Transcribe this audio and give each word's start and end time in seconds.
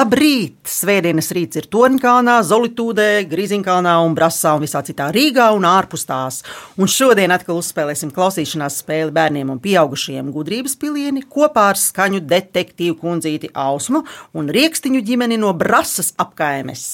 Labrīt! 0.00 0.62
Svētdienas 0.70 1.26
rīts 1.36 1.58
ir 1.60 1.66
Torņkalnā, 1.68 2.38
Zolitūdē, 2.46 3.26
Grīziņkalnā 3.28 3.98
un 4.00 4.14
Brasā 4.16 4.54
un 4.56 4.62
visā 4.64 4.80
citā 4.86 5.10
Rīgā 5.12 5.50
un 5.52 5.66
ārpus 5.68 6.06
tās. 6.08 6.38
Un 6.80 6.88
šodien 6.88 7.34
atkal 7.34 7.58
uzspēlēsim 7.60 8.14
klausīšanās 8.16 8.78
spēli 8.80 9.12
bērniem 9.12 9.52
un 9.52 9.60
pieaugušiem 9.60 10.32
gudrības 10.32 10.78
pilieni 10.80 11.26
kopā 11.36 11.66
ar 11.74 11.80
skaņu 11.82 12.22
detektīvu 12.32 12.96
kundzīti 13.02 13.52
Ausmu 13.52 14.06
un 14.32 14.48
riekstiņu 14.56 15.04
ģimeni 15.10 15.36
no 15.42 15.52
Brasas 15.52 16.14
apkaimes. 16.16 16.86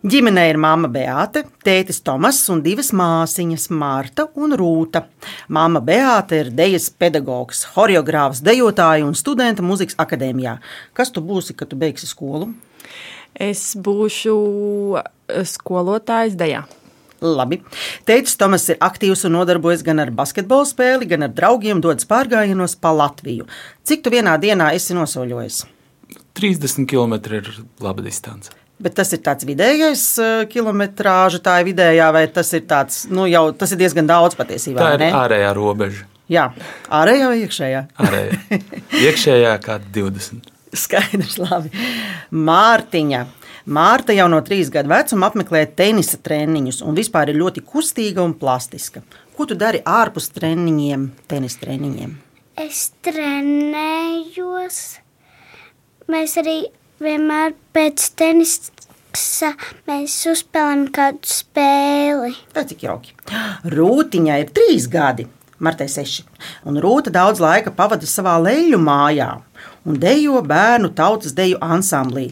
Ģimenē 0.00 0.46
ir 0.48 0.56
mamma 0.56 0.88
Beāte, 0.88 1.42
tētis 1.60 1.98
Tomas 2.00 2.38
un 2.48 2.62
divas 2.64 2.88
māsiņas, 2.96 3.66
Marta 3.76 4.24
un 4.40 4.54
Rūta. 4.56 5.02
Māma 5.52 5.82
Beāte 5.84 6.38
ir 6.40 6.48
dejas 6.56 6.86
pedagogs, 6.88 7.66
choreogrāfs, 7.74 8.40
dejotāja 8.40 9.04
un 9.04 9.12
studenta 9.12 9.60
muzikas 9.60 9.98
akadēmijā. 10.00 10.54
Kas 10.96 11.12
tu 11.12 11.20
būsi, 11.20 11.52
kad 11.52 11.68
tu 11.68 11.76
beigsi 11.76 12.08
skolu? 12.08 12.48
Es 13.36 13.74
būšu 13.76 14.36
eh, 15.02 15.42
skolotājs 15.44 16.38
dejā. 16.40 16.62
Labi. 17.20 17.58
Tētis 18.08 18.40
Tomas 18.40 18.64
ir 18.72 18.80
aktīvs 18.80 19.26
un 19.28 19.36
nodarbojas 19.36 19.84
gan 19.84 20.00
ar 20.00 20.14
basketbola 20.16 20.64
spēli, 20.64 21.10
gan 21.12 21.28
ar 21.28 21.34
draugiem, 21.36 21.84
dodas 21.84 22.08
pārgājienos 22.08 22.78
pa 22.80 22.94
Latviju. 22.96 23.44
Cik 23.84 24.08
tu 24.08 24.14
vienā 24.16 24.38
dienā 24.40 24.72
esi 24.78 24.96
nosoļojis? 24.96 25.60
30 26.40 26.88
km 26.88 27.20
ir 27.36 27.52
laba 27.84 28.00
distance. 28.00 28.56
Bet 28.80 28.94
tas 28.96 29.10
ir 29.12 29.20
tāds 29.24 29.44
vidējais 29.44 30.04
uh, 30.22 30.28
kilometrāža, 30.48 31.42
tā 31.44 31.58
ir 31.60 31.68
vidējā, 31.68 32.06
vai 32.16 32.24
tas 32.32 32.52
ir 32.56 32.64
tāds, 32.68 33.02
nu 33.12 33.26
jau 33.28 33.50
tas 33.52 33.74
ir 33.74 33.80
diezgan 33.82 34.08
daudz 34.08 34.38
patiesībā. 34.38 34.80
Tā 34.80 34.94
ir 34.96 35.04
ne? 35.04 35.10
ārējā 35.18 35.50
robeža. 35.58 36.06
Jā, 36.30 36.46
ārējā 36.94 37.26
vai 37.28 37.42
iekšējā? 37.42 37.82
Ārējā. 38.06 38.60
Iekšējā 39.10 39.52
kā 39.64 39.76
20. 39.92 40.48
Skaidrs, 40.80 41.36
labi. 41.42 41.72
Mārtiņa. 42.30 43.24
Mārta 43.70 44.14
jau 44.16 44.26
no 44.30 44.38
trīs 44.46 44.70
gadu 44.72 44.90
vecuma 44.90 45.28
apmeklē 45.28 45.66
tenisa 45.76 46.16
treniņus 46.22 46.80
un 46.86 46.96
vispār 46.96 47.30
ir 47.30 47.38
ļoti 47.42 47.62
kustīga 47.66 48.22
un 48.24 48.32
plastiska. 48.38 49.02
Ko 49.36 49.46
tu 49.46 49.58
dari 49.58 49.82
ārpus 49.84 50.30
treniņiem, 50.32 51.10
tenisa 51.28 51.60
treniņiem? 51.66 52.16
Es 52.60 52.90
trenējos. 53.04 54.80
Mēs 56.10 56.34
arī 56.40 56.56
vienmēr 57.00 57.54
pēc 57.74 58.10
tenisa 58.18 59.52
mēs 59.88 60.14
uzspēlējam 60.30 60.86
kādu 60.94 61.30
spēli. 61.32 62.34
Tā 62.54 62.64
cik 62.68 62.84
jauki. 62.86 63.14
Rūtiņai 63.72 64.38
ir 64.44 64.52
trīs 64.54 64.86
gadi, 64.90 65.26
Martai 65.60 65.90
seši. 65.92 66.24
Un 66.68 66.78
Rūta 66.80 67.12
daudz 67.12 67.40
laika 67.42 67.72
pavada 67.76 68.08
savā 68.08 68.38
leļu 68.40 68.78
mājā 68.80 69.32
un 69.84 69.98
dejo 70.00 70.40
bērnu 70.46 70.92
tautas 70.96 71.34
deju 71.36 71.58
ansamblī. 71.60 72.30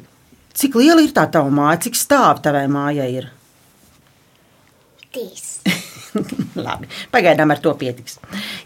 Cik 0.59 0.79
liela 0.81 1.05
ir 1.05 1.13
tā 1.15 1.27
tava 1.31 1.53
māja, 1.55 1.85
cik 1.87 1.99
stāv 1.99 2.41
tavai 2.43 2.67
mājai 2.73 3.11
ir? 3.21 3.29
Trīs. 5.13 5.48
Labi, 6.67 6.89
pagaidām 7.15 7.53
ar 7.55 7.61
to 7.65 7.75
pietiks. 7.79 8.19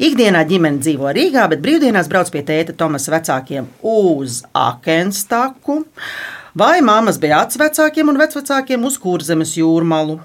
Ikdienā 0.03 0.45
ģimene 0.49 0.83
dzīvo 0.83 1.13
Rīgā, 1.17 1.47
bet 1.53 1.65
brīvdienās 1.65 2.11
brauc 2.13 2.31
pie 2.33 2.45
tēta 2.47 2.77
Tomasa 2.77 3.15
vecākiem 3.15 3.69
uz 3.95 4.43
Akenstaku, 4.57 5.83
vai 6.59 6.77
mammas 6.85 7.21
bija 7.23 7.45
vecākiem 7.47 8.13
un 8.13 8.23
vecvecākiem 8.23 8.89
uz 8.89 8.99
Kurzemes 9.03 9.57
jūrmalu. 9.59 10.21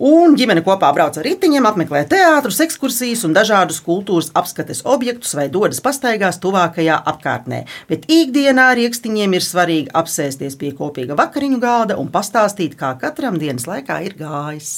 Un 0.00 0.32
ģimene 0.32 0.62
kopā 0.64 0.88
brauc 0.96 1.18
ar 1.20 1.26
riteņiem, 1.28 1.66
apmeklē 1.68 2.06
teātrus, 2.08 2.62
ekskursijas 2.64 3.26
un 3.28 3.34
dažādus 3.36 3.82
kultūras 3.84 4.30
apskates 4.40 4.80
objektus 4.88 5.34
vai 5.36 5.44
dodas 5.52 5.82
pastaigās 5.84 6.40
tuvākajā 6.40 6.96
apkārtnē. 7.12 7.66
Bet 7.90 8.06
ikdienā 8.08 8.70
rīkstiņiem 8.78 9.36
ir 9.36 9.44
svarīgi 9.44 9.92
apsēsties 10.00 10.56
pie 10.56 10.72
kopīga 10.78 11.18
vakariņu 11.20 11.60
galda 11.60 11.98
un 12.00 12.08
pastāstīt, 12.14 12.78
kā 12.80 12.94
katram 13.02 13.36
dienas 13.42 13.68
laikā 13.68 14.00
ir 14.08 14.16
gājis. 14.16 14.72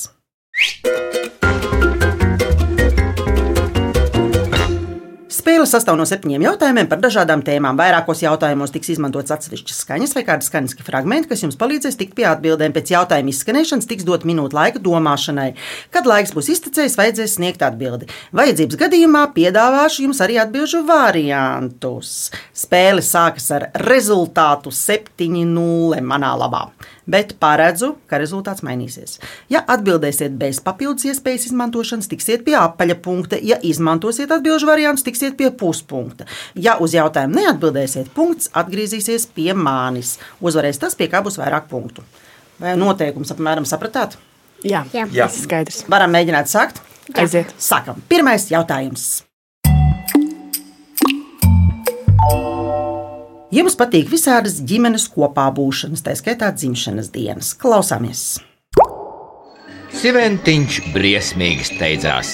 Spēle 5.43 5.65
sastāv 5.67 5.97
no 5.99 6.05
septiņiem 6.07 6.45
jautājumiem 6.45 6.87
par 6.91 7.01
dažādām 7.03 7.41
tēmām. 7.43 7.75
Vairākos 7.79 8.21
jautājumos 8.23 8.71
tiks 8.75 8.93
izmantots 8.95 9.33
atsevišķas 9.35 9.81
skaņas 9.83 10.15
vai 10.17 10.23
kādi 10.29 10.47
skaņas 10.47 10.77
fragmenti, 10.87 11.29
kas 11.33 11.43
jums 11.43 11.59
palīdzēs 11.59 11.99
tikt 11.99 12.15
pie 12.19 12.29
atbildēm. 12.31 12.75
Pēc 12.77 12.93
jautājuma 12.95 13.33
izskanēšanas 13.33 13.91
tiks 13.91 14.07
dot 14.07 14.27
minūte 14.29 14.55
laika 14.55 14.83
domāšanai. 14.83 15.49
Kad 15.95 16.07
laiks 16.07 16.35
būs 16.37 16.53
iztecējis, 16.55 16.97
vajadzēs 17.01 17.37
sniegt 17.41 17.67
atbildi. 17.67 18.07
Vajadzības 18.39 18.81
gadījumā 18.85 19.27
piedāvāšu 19.35 20.07
jums 20.07 20.23
arī 20.23 20.39
atbildžu 20.43 20.85
variantus. 20.87 22.31
Spēle 22.55 23.03
sākas 23.03 23.51
ar 23.59 23.71
rezultātu 23.83 24.71
7-0 24.71 26.03
manā 26.07 26.35
labā 26.39 26.69
bet 27.07 27.35
paredzu, 27.43 27.97
ka 28.11 28.19
rezultāts 28.21 28.63
mainīsies. 28.67 29.19
Ja 29.53 29.63
atbildēsiet 29.75 30.37
bez 30.39 30.61
papildus 30.65 31.07
iespējas 31.11 31.49
izmantošanas, 31.51 32.11
tiksiet 32.11 32.45
pie 32.47 32.57
apaļa 32.61 32.99
punkta. 33.03 33.41
Ja 33.43 33.59
izmantosiet 33.63 34.33
atbildžu 34.35 34.69
variantus, 34.71 35.07
tiksiet 35.07 35.37
pie 35.41 35.51
puspunkta. 35.51 36.29
Ja 36.55 36.77
uz 36.83 36.95
jautājumu 36.97 37.41
neatbildēsiet, 37.41 38.13
punkts 38.15 38.53
atgriezīsies 38.55 39.27
pie 39.35 39.51
manis. 39.55 40.19
Uzvarēs 40.41 40.81
tas, 40.83 40.95
pie 40.99 41.11
kā 41.13 41.25
būs 41.25 41.41
vairāk 41.41 41.69
punktu. 41.73 42.05
Vai 42.63 42.77
noteikums 42.79 43.33
apmēram 43.35 43.67
sapratāt? 43.67 44.19
Jā, 44.63 44.85
Jā. 44.95 45.09
Jā. 45.11 45.27
tas 45.27 45.41
ir 45.41 45.49
skaidrs. 45.49 45.83
Varam 45.91 46.13
mēģināt 46.15 46.51
sākt. 46.51 46.79
Aiziet. 47.19 47.51
Sākam. 47.59 47.99
Pirmais 48.09 48.47
jautājums. 48.53 49.25
Jums 53.53 53.75
patīk 53.77 54.07
visādas 54.09 54.55
ģimenes 54.65 55.11
kopā 55.13 55.51
būšanas, 55.53 56.01
tā 56.07 56.15
skaitā 56.17 56.49
dzimšanas 56.57 57.11
dienas. 57.13 57.51
Klausāmies! 57.61 58.23
Siventiņš 59.93 60.79
briesmīgi 60.95 61.67
steidzās. 61.69 62.31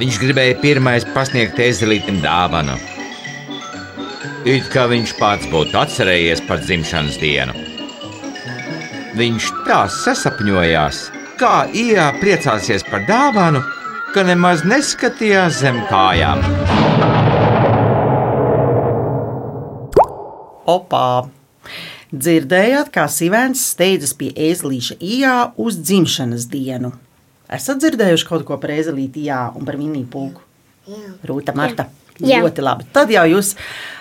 Viņš 0.00 0.18
gribēja 0.24 0.56
pirmais 0.58 1.06
pasniegt 1.14 1.62
ezelītam 1.62 2.18
dāvanu. 2.24 2.74
It 4.42 4.66
kā 4.74 4.88
viņš 4.90 5.14
pats 5.20 5.46
būtu 5.54 5.78
atcerējies 5.84 6.42
par 6.50 6.58
dzimšanas 6.64 7.22
dienu. 7.22 7.54
Viņš 9.16 9.48
tā 9.70 9.84
sasapņojās, 10.02 11.02
kā 11.38 11.54
ijā 11.78 12.10
priecāsies 12.18 12.82
par 12.90 13.06
dāvanu, 13.06 13.62
ka 14.10 14.26
nemaz 14.26 14.66
neskatījās 14.66 15.62
zem 15.62 15.84
kājām. 15.86 16.42
Opā! 20.66 21.28
Dzirdējāt, 22.10 22.88
kā 22.94 23.04
Sivēns 23.10 23.62
steidzas 23.72 24.14
pie 24.18 24.32
ēzelīša 24.48 24.96
ijā 25.02 25.34
uz 25.62 25.78
dzimšanas 25.78 26.46
dienu. 26.50 26.92
Esat 27.52 27.78
dzirdējuši 27.82 28.26
kaut 28.26 28.42
ko 28.46 28.58
par 28.62 28.72
ēzelīti 28.74 29.22
ijā 29.26 29.40
un 29.58 29.66
par 29.66 29.78
vinīju 29.78 30.08
pulku? 30.10 30.42
Rūta 31.26 31.54
Marta. 31.54 31.86
Jā. 32.18 32.40
Ļoti 32.42 32.64
labi. 32.64 32.86
Tad 32.94 33.10
jau 33.14 33.24
jūs 33.30 33.52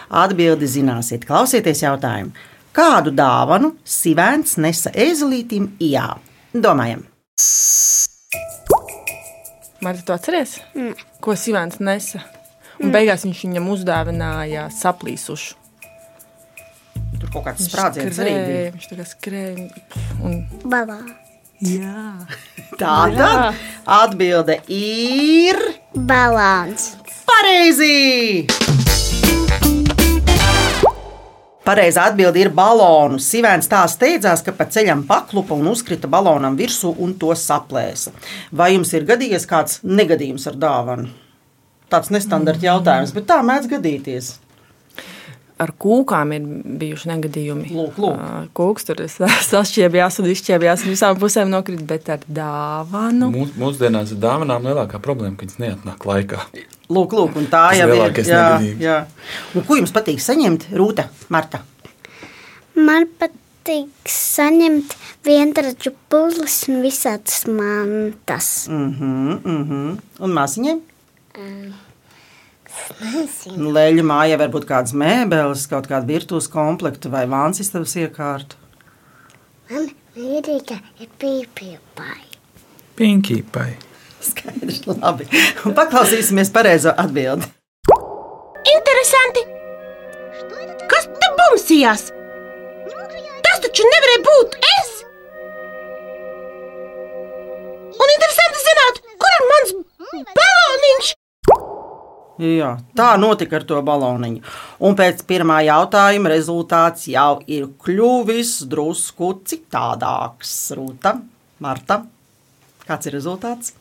atbildi 0.09 0.69
zināsiet. 0.69 1.25
Klausieties 1.27 1.83
jautājumu. 1.83 2.33
Kādu 2.75 3.13
dāvanu 3.15 3.75
Sivēns 3.85 4.57
nesa 4.61 4.93
ēzelītim 4.93 5.75
ijā? 5.81 6.07
Domājam! 6.53 7.03
Marta, 9.85 10.01
tu 10.07 10.15
atceries? 10.15 10.57
Mm. 10.73 10.95
Ko 11.21 11.37
Sīvēns 11.37 11.77
nesa? 11.83 12.23
Un 12.81 12.89
beigās 12.95 13.25
viņš 13.27 13.45
viņam 13.45 13.69
uzdāvināja 13.75 14.65
saplīsušu. 14.73 15.64
Tur 17.19 17.29
kaut 17.31 17.45
kāds 17.47 17.67
sprādziens 17.69 18.19
arī 18.21 18.33
bija. 18.35 18.71
viņš 18.75 18.89
tā 18.91 18.97
kā 18.99 19.05
skrēja. 19.07 19.69
Un... 20.23 20.41
Balā. 20.65 20.99
Jā. 21.63 22.27
Tā 22.75 22.95
tad 23.15 23.55
atbilde 23.87 24.59
ir 24.67 25.59
Balāns. 25.95 26.91
pareizi! 27.25 28.47
Pareizā 31.65 32.03
atbilde 32.11 32.43
ir 32.43 32.51
balonu. 32.53 33.17
Sivēns 33.17 33.65
tā 33.71 33.79
steidzās, 33.89 34.43
ka 34.45 34.53
pa 34.53 34.67
ceļam 34.69 35.01
paklupa 35.09 35.55
un 35.57 35.71
uzkrita 35.71 36.05
balonam 36.11 36.53
virsū 36.59 36.91
un 37.01 37.15
to 37.17 37.31
saplēsa. 37.33 38.13
Vai 38.53 38.75
jums 38.75 38.91
ir 38.93 39.07
gadījies 39.09 39.47
kāds 39.49 39.79
negadījums 39.81 40.45
ar 40.51 40.59
dāvanu? 40.61 41.09
Tāds 41.89 42.11
nestandarta 42.13 42.67
jautājums, 42.67 43.15
bet 43.15 43.25
tā 43.31 43.39
mēdz 43.45 43.71
gadīties. 43.71 44.29
Ar 45.55 45.71
kūkām 45.79 46.33
ir 46.35 46.47
bijuši 46.81 47.07
negadījumi. 47.13 47.69
Lūk, 47.71 47.99
lūk. 48.03 48.23
Kūks 48.57 48.87
tur 48.89 48.99
sašķiebjās 49.51 50.19
un 50.19 50.27
izšķiebjās 50.33 50.83
un 50.83 50.91
visām 50.91 51.19
pusēm 51.21 51.53
nokrita, 51.53 51.85
bet 51.87 52.09
ar 52.11 52.25
dāvanu. 52.27 53.29
Mūs, 53.31 53.53
mūsdienās 53.61 54.11
ir 54.11 54.19
dāvanām 54.23 54.67
lielākā 54.67 54.99
problēma, 55.03 55.37
ka 55.39 55.47
viņas 55.47 55.61
neatnāk 55.63 56.03
laikā. 56.09 56.41
Lūk, 56.91 57.15
lūk, 57.15 57.39
un 57.39 57.47
tā 57.51 57.69
jau 57.79 57.87
ir. 57.87 58.03
Jā, 58.19 58.41
negadījums. 58.59 58.83
jā. 58.83 58.97
Un 59.55 59.65
ko 59.69 59.79
jums 59.79 59.95
patīk 59.95 60.19
saņemt, 60.23 60.67
Rūta, 60.75 61.07
Marta? 61.31 61.63
Man 62.75 63.07
patīk 63.15 64.11
saņemt 64.11 64.97
vientraģu 65.23 65.95
puzles 66.11 66.59
un 66.67 66.83
visādas 66.83 67.45
mantas. 67.47 68.67
Mm 68.67 68.91
-hmm, 68.99 69.39
mm. 69.55 69.97
Un 70.19 70.35
māsiņai? 70.35 70.75
Nu, 71.35 71.84
Leļu 73.55 74.03
mājā 74.05 74.37
var 74.39 74.51
būt 74.53 74.67
kādas 74.69 74.93
mēbeles, 74.97 75.65
kaut 75.71 75.89
kāda 75.89 76.07
virtuves 76.09 76.47
komplekta 76.51 77.11
vai 77.13 77.25
vāns 77.29 77.61
istabas 77.63 77.95
iekārta. 77.99 78.59
Man 79.71 79.89
mīļākā 80.15 80.77
ir 81.01 81.09
pīpīpai. 81.21 82.17
Pinky 82.95 83.41
pai. 83.51 83.73
Skaidrs, 84.23 84.83
labi. 84.87 85.27
Un 85.67 85.75
paklausīsimies 85.77 86.51
pareizo 86.53 86.93
atbildi. 86.97 87.49
Interesanti! 88.75 89.43
Kas 90.89 91.09
te 91.21 91.31
bumsījās? 91.39 92.07
Tas 93.45 93.61
taču 93.65 93.85
nevarēja 93.91 94.23
būt 94.29 94.57
es! 94.77 94.84
Jā, 102.35 102.73
tā 102.91 103.13
notika 103.15 103.61
ar 103.61 103.63
to 103.63 103.77
baloniņu. 103.85 104.41
Un 104.83 104.95
pēc 104.99 105.21
pirmā 105.29 105.61
jautājuma 105.63 106.33
rezultāts 106.33 107.07
jau 107.07 107.37
ir 107.47 107.69
kļuvis 107.79 108.57
drusku 108.67 109.29
citādāks. 109.47 110.51
Rūta, 110.75 111.13
Marta, 111.63 112.01
kāds 112.83 113.07
ir 113.07 113.15
rezultāts? 113.15 113.71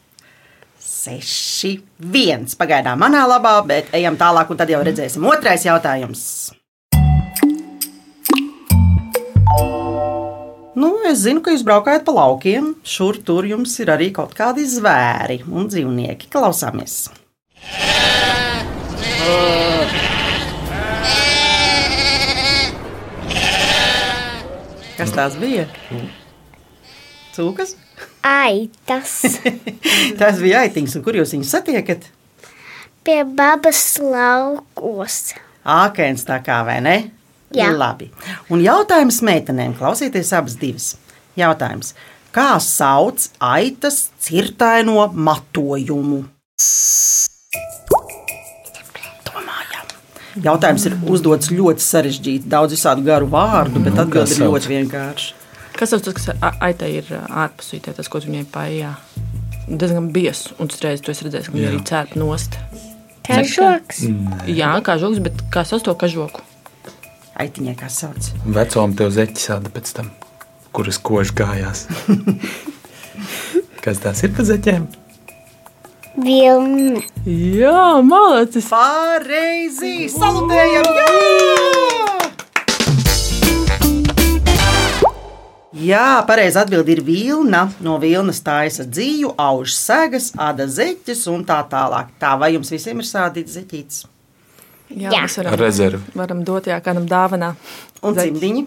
6, 0.84 1.80
1. 1.98 2.54
Pagaidām 2.60 3.00
manā 3.02 3.24
labā, 3.26 3.56
bet 3.66 3.90
ejam 3.96 4.20
tālāk, 4.20 4.52
un 4.52 4.60
tad 4.60 4.70
jau 4.70 4.84
redzēsim. 4.86 5.26
Otrais 5.26 5.66
jautājums. 5.66 6.22
Nu, 10.78 10.92
es 11.08 11.24
zinu, 11.24 11.42
ka 11.42 11.54
jūs 11.54 11.66
braukājat 11.66 12.06
pa 12.06 12.14
laukiem. 12.14 12.74
Šur 12.86 13.18
tur 13.26 13.50
jums 13.50 13.74
ir 13.82 13.90
arī 13.94 14.12
kaut 14.14 14.38
kādi 14.38 14.68
zvēri 14.68 15.42
un 15.50 15.66
dzīvnieki. 15.72 16.30
Klausāmies! 16.30 17.23
Kas 24.94 25.14
tās 25.14 25.38
bija? 25.40 25.68
Cūkas? 27.34 27.74
Aitas 28.24 29.16
Tās 30.20 30.38
bija 30.40 30.64
aitiņas, 30.64 30.94
un 30.96 31.02
kur 31.04 31.18
jūs 31.18 31.34
viņus 31.34 31.50
satiekat? 31.56 32.06
pie 33.04 33.20
babas 33.28 33.98
laukos. 34.00 35.34
Ākēns 35.64 36.24
tā 36.28 36.40
kā 36.44 36.62
vai 36.66 36.80
ne? 36.84 36.96
Jā. 37.54 37.68
Labi. 37.76 38.08
Un 38.50 38.64
jautājums 38.64 39.20
meitenēm, 39.24 39.76
klausieties 39.78 40.32
abas 40.34 40.56
divas. 40.60 40.94
Jautājums. 41.38 41.92
Kā 42.34 42.56
sauc 42.58 43.28
aitas 43.44 44.08
cirtaino 44.18 45.06
matojumu? 45.14 46.24
Jautājums 50.42 50.84
ir 50.88 50.96
uzdots 51.06 51.50
ļoti 51.54 51.84
sarežģīti, 51.84 52.48
daudz 52.50 52.74
visādu 52.74 53.04
garu 53.06 53.28
vārdu, 53.30 53.82
bet 53.84 53.94
Nu, 53.94 54.02
atbildi 54.02 54.34
ir 54.34 54.46
ļoti 54.48 54.70
vienkārši. 54.72 55.32
Kas 55.78 55.90
tas, 55.90 56.02
kas 56.02 56.28
a- 56.40 56.52
aitai 56.68 56.90
ir 56.98 57.04
ā, 57.10 57.20
ārpusītē, 57.44 57.94
tas, 57.94 58.08
ko 58.08 58.18
viņai 58.22 58.44
paijā? 58.50 58.94
Diezgan 59.68 60.10
biezs, 60.12 60.52
un 60.58 60.66
uzreiz 60.68 61.00
tu 61.00 61.10
esi 61.10 61.24
redzējis, 61.24 61.46
ka 61.50 61.52
viņa 61.56 61.64
Jā. 61.66 61.70
arī 61.72 61.80
cēp 61.90 62.16
nost. 62.20 62.58
Kažoks. 63.24 64.02
Jā, 64.46 64.72
kā 64.84 64.98
žoks, 65.00 65.22
bet 65.24 65.38
kā 65.50 65.62
sauc 65.66 65.82
to 65.86 65.94
kažoku? 65.94 66.42
Aitiņai 67.40 67.76
kā 67.78 67.88
sauc? 67.90 68.28
Vecām 68.46 68.94
tev 68.98 69.10
zeķis 69.14 69.48
sāda 69.48 69.70
pēc 69.72 69.92
tam, 69.96 70.10
kuras 70.72 70.98
kož 70.98 71.32
gājās. 71.34 71.86
Kas 73.84 73.98
tās 74.00 74.22
ir 74.24 74.30
pa 74.36 74.42
zeķiem? 74.46 74.86
Vilna. 76.16 77.00
Jā, 77.26 77.80
malacis! 78.06 78.68
Pareizi! 78.70 80.06
Salutējam! 80.12 80.86
Jā! 80.94 81.10
Jā, 85.84 86.04
pareizi 86.24 86.56
atbild 86.62 86.88
ir 86.88 87.00
vilna. 87.04 87.64
No 87.84 87.96
vilnas 88.00 88.38
taisa 88.46 88.86
dzīvu, 88.86 89.34
auž 89.42 89.74
segas, 89.74 90.30
āda 90.40 90.68
zeķes 90.70 91.26
un 91.32 91.42
tā 91.48 91.58
tālāk. 91.68 92.14
Tā 92.22 92.36
vai 92.40 92.52
jums 92.54 92.70
visiem 92.72 93.02
ir 93.02 93.08
sādīts 93.08 93.58
zeķītis? 93.58 94.04
Jā, 94.94 95.10
Jā. 95.10 95.24
mēs 95.24 95.34
Ar 95.42 95.48
varam, 95.50 95.60
rezervi. 95.64 96.00
varam 96.14 96.44
dot 96.46 96.68
jā, 96.70 96.78
kādam 96.84 97.08
dāvanā. 97.10 97.54
Un 98.04 98.14
Zeķi. 98.14 98.30
cimdiņi? 98.30 98.64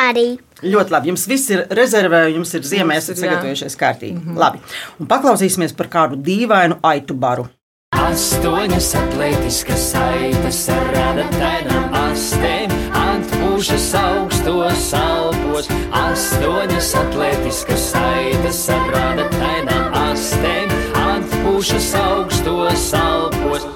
Arī. 0.00 0.26
Ļoti 0.64 0.94
labi. 0.94 1.10
Jums 1.12 1.26
viss 1.28 1.52
ir 1.52 1.64
rezervē, 1.76 2.26
jums 2.34 2.52
ir 2.56 2.66
ziemē, 2.66 2.96
Mums 2.96 3.08
esat 3.08 3.20
sagatavojušies 3.20 3.76
kārtīgi. 3.80 4.16
Mm 4.16 4.26
-hmm. 4.26 4.38
Labi. 4.38 4.60
Un 5.00 5.08
paklausīsimies 5.08 5.76
par 5.76 5.88
kādu 5.88 6.16
dīvainu 6.16 6.78
aitu 6.82 7.14
baru. 7.14 7.48
Astoņas 7.90 8.94
atletiskas 8.96 9.82
saites 9.92 10.60
ar 10.72 10.86
radatainām 10.94 11.94
astēm, 11.94 12.70
atpūšas 13.00 13.88
augstos 13.98 14.94
alpos. 14.94 15.68
Astoņas 15.92 16.94
atletiskas 17.02 17.90
saites 17.92 18.62
ar 18.68 18.88
radatainām 18.94 19.94
astēm, 20.12 20.72
atpūšas 20.94 21.94
augstos 21.94 22.94
alpos. 22.94 23.68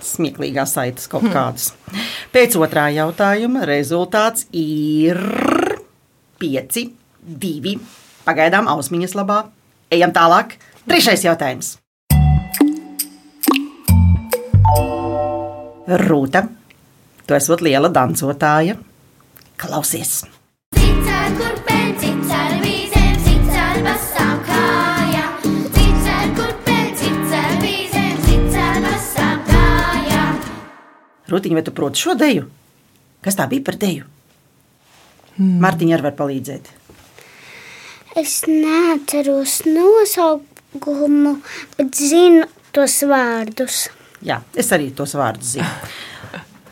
Smieklīgās 0.00 0.72
saites 0.78 1.08
kaut 1.10 1.26
kādas. 1.32 1.72
Pēc 2.32 2.56
otrā 2.56 2.88
jautājuma 2.94 3.66
rezultāts 3.66 4.46
ir 4.52 5.65
5, 6.40 6.90
2. 7.40 7.74
Pagaidām 8.26 8.68
ausmiņas 8.68 9.16
labā. 9.16 9.40
Ejam 9.94 10.12
tālāk. 10.14 10.56
Trešais 10.86 11.24
jautājums. 11.24 11.76
Rūta, 15.86 16.42
tu 17.26 17.34
esi 17.36 17.56
liela 17.62 17.88
dancotāja. 17.94 18.74
Klausies! 19.56 20.24
Cits 20.76 21.12
ar 21.14 21.30
kurpēm, 21.38 21.92
cits 22.02 22.32
ar 22.34 22.56
vīzēm, 22.64 23.14
cits 23.22 23.60
ar 23.62 23.78
basām 23.86 24.34
kājām. 24.48 25.38
Cits 25.76 26.10
ar 26.10 26.34
kurpēm, 26.40 26.90
cits 26.98 27.38
ar 27.38 27.54
vīzēm, 27.62 28.18
cits 28.26 28.58
ar 28.64 28.82
basām 28.88 29.38
kājām. 29.46 30.42
Rūtiņa, 31.30 31.60
vai 31.60 31.64
tu 31.70 31.76
proti 31.78 32.02
šo 32.02 32.18
deju? 32.18 32.50
Kas 33.22 33.38
tā 33.38 33.46
bija 33.50 33.64
par 33.70 33.78
deju? 33.86 34.10
Mm. 35.36 35.58
Mārtiņa 35.64 35.96
arī 35.96 36.06
var 36.08 36.16
palīdzēt. 36.18 36.72
Es 38.16 38.38
neatceros 38.48 39.58
nosaukumu, 39.68 41.36
bet 41.76 41.98
zinu 42.00 42.46
tos 42.72 43.02
vārdus. 43.08 43.86
Jā, 44.24 44.40
es 44.56 44.72
arī 44.72 44.88
tos 44.96 45.12
vārdus 45.18 45.56
zinu. 45.58 45.68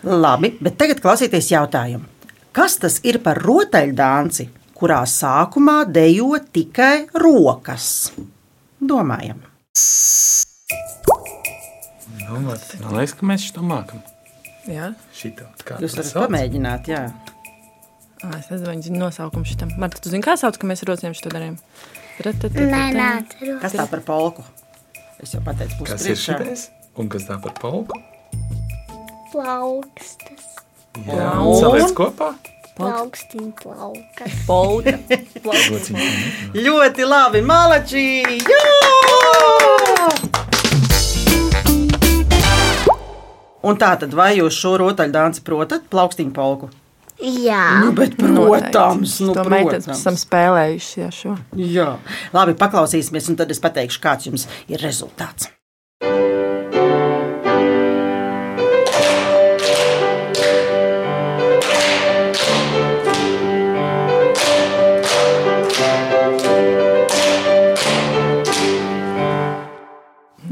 Labi, 0.24 0.54
bet 0.64 0.78
tagad 0.80 1.02
klausieties 1.04 1.50
jautājumu. 1.52 2.08
Kas 2.54 2.78
tas 2.80 3.00
ir 3.04 3.18
par 3.24 3.40
rotaļdānci, 3.42 4.46
kurā 4.78 5.02
sākumā 5.10 5.82
dejo 5.90 6.38
tikai 6.54 7.08
rokas? 7.20 8.12
Domājam. 8.80 9.42
Man 12.30 12.48
liekas, 12.96 13.14
ka 13.18 13.26
mēs 13.28 13.48
šo 13.50 13.64
mākam. 13.66 14.00
Jā, 14.70 14.94
Šitā, 15.12 15.50
kā 15.60 15.76
Jūs 15.82 15.92
to 15.98 16.00
varat 16.00 16.14
pamēģināt, 16.24 16.88
jā. 16.88 17.02
Ā, 18.24 18.38
es 18.38 18.46
nezinu, 18.48 18.70
viņa 18.72 18.86
zina 18.86 19.00
nosaukumu 19.02 19.44
šitam. 19.48 19.74
Marta, 19.80 20.00
tu 20.00 20.08
zini, 20.12 20.24
kā 20.24 20.36
sauc, 20.40 20.56
ka 20.56 20.68
mēs 20.68 20.80
ar 20.84 20.94
rociem 20.94 21.12
šo 21.16 21.28
darījām? 21.34 21.58
Nē, 22.24 22.82
neatceros. 22.96 23.58
Kas 23.60 23.74
tā 23.76 23.84
par 23.90 24.00
polku? 24.06 24.44
Es 25.20 25.34
jau 25.34 25.42
pateicu, 25.44 25.76
pusi 25.82 25.92
Kas 25.92 26.06
ir 26.08 26.18
šitais? 26.20 26.66
Un 27.00 27.10
kas 27.12 27.26
tā 27.28 27.36
par 27.42 27.52
polku? 27.60 27.98
Plaukstas. 29.32 30.50
Jā, 31.04 31.30
Un? 31.42 31.56
saliec 31.58 31.92
kopā. 31.98 32.32
Plaukstiņa 32.78 33.52
plaukas. 33.60 34.38
Polka. 34.48 34.96
Ļoti 36.64 37.06
labi, 37.06 37.42
malači! 37.46 38.06
Jā! 38.50 38.62
Un 43.64 43.78
tā 43.80 43.94
tad, 44.00 44.12
vai 44.16 44.34
jūs 44.36 44.56
šo 44.58 44.74
rotaļdānci 44.82 45.44
protat, 45.46 45.86
plaukstiņu 45.92 46.34
polku? 46.36 46.70
Jā. 47.22 47.80
Nu, 47.84 47.92
bet, 47.94 48.16
protams, 48.18 49.20
nu, 49.22 49.34
to 49.36 49.44
protams. 49.46 49.86
esam 49.94 50.16
spēlējuši. 50.18 50.94
Jā, 51.04 51.10
šo. 51.14 51.36
Jā, 51.56 51.88
labi, 52.34 52.56
paklausīsimies, 52.58 53.30
un 53.30 53.38
tad 53.38 53.54
es 53.54 53.62
pateikšu, 53.62 54.02
kāds 54.02 54.26
jums 54.30 54.48
ir 54.66 54.82
rezultāts. 54.82 55.48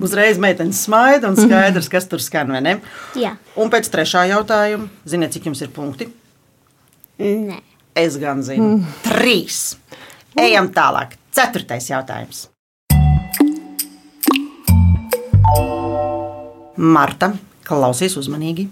Uzreiz 0.03 0.39
meitenes 0.41 0.81
smaida 0.87 1.29
un 1.31 1.37
skaidrs, 1.45 1.89
kas 1.93 2.09
tur 2.11 2.23
skan. 2.23 2.51
vai 2.55 2.63
ne? 2.65 2.77
Jā. 3.19 3.37
Un 3.61 3.71
pēc 3.73 3.91
trešā 3.93 4.25
jautājuma, 4.33 4.89
ziniet, 5.09 5.35
cik 5.37 5.51
jums 5.51 5.63
ir 5.63 5.71
punkti? 5.75 6.09
Nē. 7.21 7.61
Es 7.99 8.17
gan 8.17 8.41
zinu, 8.45 8.79
mm. 8.79 8.99
trīs. 9.05 9.61
Ejam 10.41 10.71
tālāk. 10.73 11.19
Ceturtais 11.33 11.91
jautājums. 11.91 12.47
Marta, 16.77 17.35
Klausies 17.63 18.17
uzmanīgi! 18.19 18.67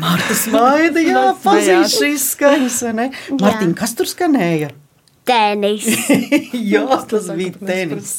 Marta 0.00 0.34
smaida, 0.34 1.00
jā, 1.04 1.22
pazīst 1.44 1.96
šīs 2.00 2.26
skaņas, 2.34 2.80
vai 2.88 2.92
ne? 2.98 3.06
Martiņ, 3.40 3.74
kas 3.78 3.94
tur 3.96 4.10
skanēja? 4.10 4.72
Tenis. 5.30 5.86
jā, 6.72 6.82
tas 7.10 7.28
bija 7.38 7.54
tenis. 7.62 8.14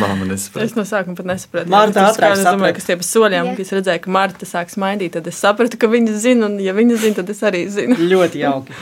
Māma 0.00 0.26
nesaprot. 0.26 0.64
Es 0.64 0.74
no 0.78 0.84
sākuma 0.88 1.18
pat 1.18 1.30
nesapratu. 1.30 1.70
Marta 1.72 2.08
domāju, 2.08 2.42
saprata. 2.42 2.74
ka 2.74 2.86
tie 2.88 2.98
pa 2.98 3.06
soļiem, 3.06 3.52
kad 3.54 3.62
es 3.66 3.72
redzēju, 3.78 4.02
ka 4.04 4.14
Marta 4.18 4.48
sāk 4.48 4.74
smaidīt, 4.74 5.14
tad 5.14 5.30
es 5.30 5.38
sapratu, 5.38 5.78
ka 5.80 5.90
viņa 5.92 6.18
zina, 6.18 6.50
un 6.50 6.58
ja 6.62 6.74
viņa 6.76 6.98
zina, 7.04 7.20
tad 7.20 7.30
es 7.34 7.44
arī 7.46 7.62
zinu. 7.72 7.98
Ļoti 8.12 8.42
jauki. 8.42 8.76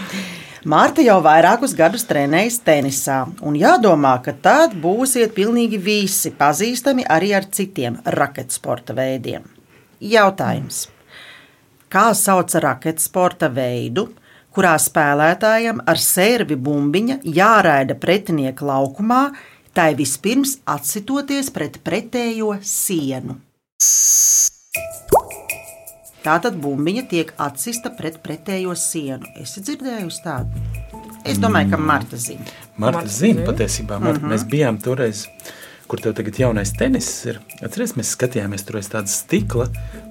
Mārta 0.67 1.05
jau 1.05 1.21
vairākus 1.23 1.77
gadus 1.79 2.03
trenējas 2.09 2.57
tenisā, 2.67 3.21
un 3.47 3.55
jādomā, 3.55 4.17
ka 4.25 4.33
tad 4.43 4.73
būsiet 4.83 5.37
pilnīgi 5.37 5.79
visi 5.79 6.33
pazīstami 6.35 7.05
arī 7.07 7.31
ar 7.39 7.47
citiem 7.55 8.01
raketsporta 8.17 8.97
veidiem. 8.97 9.45
Jautājums. 10.03 10.89
Kā 11.93 12.09
sauc 12.19 12.51
raketsporta 12.65 13.47
veidu, 13.55 14.09
kurā 14.57 14.77
spēlētājam 14.81 15.83
ar 15.85 16.01
sērvi 16.01 16.57
bumbiņa 16.57 17.21
jāraida 17.37 17.97
pretinieka 18.01 18.65
laukumā, 18.65 19.27
tai 19.77 19.91
vispirms 19.99 20.57
atsitoties 20.65 21.53
pret 21.53 21.77
pretējo 21.85 22.57
sienu? 22.65 23.37
Tātad 26.27 26.57
bumbiņa 26.59 27.05
tiek 27.11 27.29
atsista 27.39 27.93
pret 27.95 28.17
pretējo 28.25 28.73
sienu. 28.81 29.29
Es 29.39 29.55
dzirdēju 29.61 30.11
tādu. 30.25 30.65
Es 31.27 31.39
domāju, 31.43 31.75
ka 31.75 31.79
Marta 31.79 32.19
zina. 32.19 32.47
Marta 32.77 33.03
Marta 33.03 33.13
zina 33.13 33.45
patiesībā. 33.47 34.01
Marta, 34.01 34.21
Mhm. 34.21 34.33
Mēs 34.33 34.45
bijām 34.49 34.81
toreiz, 34.83 35.27
kur 35.87 36.01
tev 36.01 36.15
tagad 36.15 36.35
jaunais 36.39 36.73
tenis 36.73 37.27
ir. 37.27 37.41
Atceries, 37.63 37.95
mēs 37.95 38.17
skatījāmies 38.17 38.65
tur 38.67 38.77
aiz 38.77 38.89
tādas 38.89 39.23
stikla, 39.23 39.69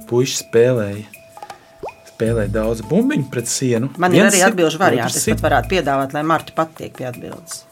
puiši 0.07 0.43
spēlēja. 0.45 1.05
Spēlēja 2.15 2.51
daudz 2.53 2.81
bumbiņu 2.87 3.27
pret 3.31 3.49
sienu. 3.51 3.89
Man 3.99 4.13
ir 4.15 4.29
arī 4.29 4.39
atbildžu 4.45 4.79
variants. 4.79 5.17
Es 5.19 5.27
pat 5.33 5.41
varētu 5.43 5.73
piedāvāt, 5.73 6.15
lai 6.15 6.23
Marta 6.23 6.55
pat 6.55 6.71
tiek 6.77 6.93
pie 6.95 7.09
atbildes. 7.09 7.65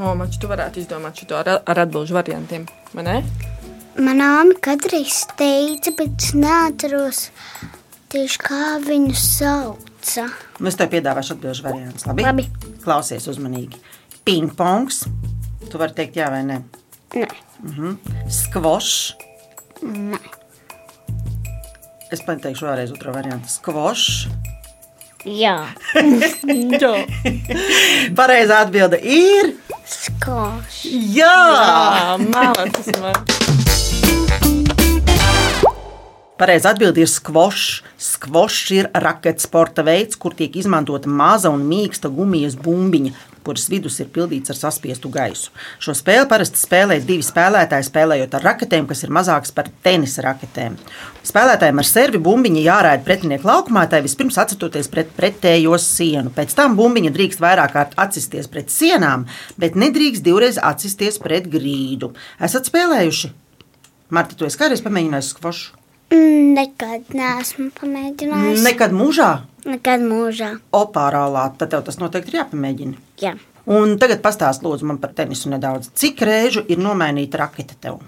O, 0.00 0.10
man 0.18 0.26
šķiet, 0.26 0.40
tu 0.42 0.50
varētu 0.50 0.80
izdomāt 0.82 1.20
šo 1.22 1.36
ar, 1.38 1.52
ar 1.62 1.80
atbildžu 1.84 2.16
variantiem, 2.16 2.64
vai 2.96 3.04
ne? 3.06 3.16
Manā 3.94 4.32
māte 4.48 4.58
kādreiz 4.66 5.20
teica, 5.38 5.92
bet 5.94 6.18
es 6.18 6.32
neatceros 6.34 7.20
tieši 8.10 8.40
kā 8.42 8.62
viņu 8.82 9.14
sauca. 9.14 10.26
Nu, 10.58 10.66
Es 10.70 10.78
tev 10.80 10.90
piedāvāšu 10.90 11.36
atbildžu 11.36 11.68
variantus. 11.68 12.08
Labi? 12.10 12.26
Labi. 12.26 12.48
Klausies 12.82 13.30
uzmanīgi. 13.30 13.78
Pingpongs. 14.26 15.04
Tu 15.70 15.78
vari 15.78 15.94
teikt, 15.94 16.18
jā 16.18 16.26
vai 16.34 16.42
nē. 16.50 16.58
Nē, 17.14 17.30
Skvošs. 18.42 18.96
nē. 19.86 20.18
Es 22.12 22.20
pateikšu 22.24 22.66
vēlreiz 22.68 22.92
otro 22.94 23.12
variantu. 23.14 23.48
Skvošs. 23.48 24.26
Jā, 25.24 25.54
Jā, 26.82 26.90
Pareizā 28.18 28.58
atbilde 28.66 28.98
ir. 29.00 29.54
skoš. 29.88 30.82
Jā! 31.16 32.18
mākslinieks 32.20 33.00
man. 33.00 33.16
Pareizā 36.34 36.72
atbilde 36.74 36.98
ir 36.98 37.06
skvošs. 37.06 37.84
Skvošs 37.94 38.70
ir 38.74 38.88
raketsporta 38.90 39.84
veids, 39.86 40.16
kur 40.18 40.34
tiek 40.34 40.56
izmantota 40.58 41.06
maza 41.06 41.52
un 41.54 41.62
mīksta 41.68 42.08
gumijas 42.10 42.56
bumbiņa, 42.58 43.12
kuras 43.46 43.68
vidus 43.70 44.00
ir 44.02 44.08
pildīts 44.10 44.50
ar 44.50 44.58
saspiestu 44.58 45.12
gaisu. 45.14 45.52
Šo 45.78 45.94
spēli 45.94 46.26
parasti 46.26 46.58
spēlē 46.58 46.96
divi 47.06 47.22
spēlētāji, 47.22 47.86
spēlējot 47.86 48.34
ar 48.34 48.46
raketēm, 48.48 48.88
kas 48.90 49.04
ir 49.06 49.12
mazākas 49.14 49.54
par 49.54 49.70
tenisa 49.86 50.24
raketēm. 50.26 50.74
Spēlētājiem 51.22 51.84
ar 51.84 51.88
servi 51.92 52.22
bumbiņa 52.26 52.66
jārāda 52.66 53.06
pretinieku 53.06 53.46
laukumā, 53.52 53.86
tai 53.86 54.02
vispirms 54.02 54.40
atcitoties 54.42 54.90
pret 54.90 55.14
pretējo 55.14 55.78
sienu. 55.78 56.34
Pēc 56.34 56.56
tam 56.58 56.74
bumbiņa 56.80 57.14
drīkst 57.14 57.44
vairāk 57.46 57.76
kārt 57.76 57.94
atsisties 58.08 58.50
pret 58.50 58.74
sienām, 58.74 59.28
bet 59.54 59.78
nedrīkst 59.78 60.26
divreiz 60.26 60.58
atsisties 60.58 61.22
pret 61.22 61.46
grīdu. 61.54 62.10
Esat 62.42 62.74
spēlējuši? 62.74 63.30
Marta, 64.10 64.34
tu 64.34 64.50
esi 64.50 64.58
kādreiz 64.58 64.82
pamēģinājis 64.82 65.32
skvošu? 65.36 65.83
Mm, 66.12 66.54
Nekad 66.54 67.10
neesmu 67.16 67.70
pamēģinājis. 67.78 68.62
Nekad 68.66 68.94
mūžā? 68.94 69.30
Nekad 69.64 70.04
mūžā. 70.04 70.50
Opārālā, 70.76 71.48
tad 71.58 71.72
tev 71.72 71.84
tas 71.86 71.98
noteikti 72.00 72.34
ir 72.34 72.42
jāpamēģina. 72.42 73.00
Jā. 73.22 73.34
Un 73.64 73.96
tagad 74.00 74.20
pastāst 74.24 74.64
lūdzu 74.64 74.84
man 74.88 74.98
par 75.00 75.14
tenisu 75.16 75.48
nedaudz. 75.48 75.88
Cik 75.96 76.20
reižu 76.28 76.64
ir 76.68 76.82
nomainīta 76.84 77.40
raketa 77.40 77.78
tev? 77.80 78.02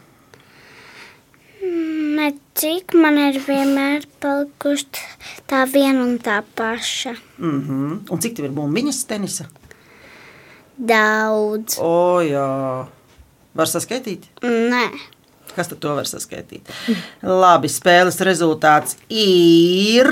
Ne 2.17 2.35
cik 2.57 2.95
man 2.97 3.17
ir 3.21 3.39
vienmēr 3.45 4.05
palikuši 4.21 5.05
tā 5.49 5.65
viena 5.73 6.05
un 6.05 6.19
tā 6.21 6.43
paša. 6.57 7.15
Mm 7.39 7.61
-hmm. 7.63 8.13
Un 8.13 8.21
cik 8.21 8.37
tev 8.37 8.45
ir 8.45 8.51
bumbiņas 8.51 9.05
tenisa? 9.07 9.49
Daudz. 10.77 11.79
O, 11.81 12.21
jā. 12.21 12.87
Var 13.57 13.67
saskaitīt? 13.67 14.29
Nē, 14.43 14.91
Kas 15.57 15.71
tad 15.73 15.81
to 15.81 15.95
var 15.97 16.09
saskaitīt? 16.09 16.69
Labi, 17.25 17.71
spēles 17.73 18.21
rezultāts 18.27 18.99
ir. 19.09 20.11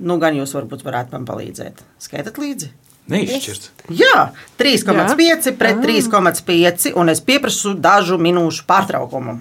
Nu, 0.00 0.16
gan 0.22 0.38
jūs 0.38 0.54
varbūt 0.56 0.84
varētu 0.86 1.12
man 1.16 1.26
palīdzēt. 1.28 1.82
Skaitat 2.00 2.40
līdzi? 2.40 2.70
Neizšķirts. 3.10 3.70
Jā, 3.98 4.30
3,5 4.60 5.52
pret 5.58 5.80
3,5, 5.82 6.92
un 6.96 7.10
es 7.12 7.22
pieprasu 7.24 7.74
dažu 7.74 8.20
minūšu 8.22 8.64
pārtraukumu. 8.70 9.40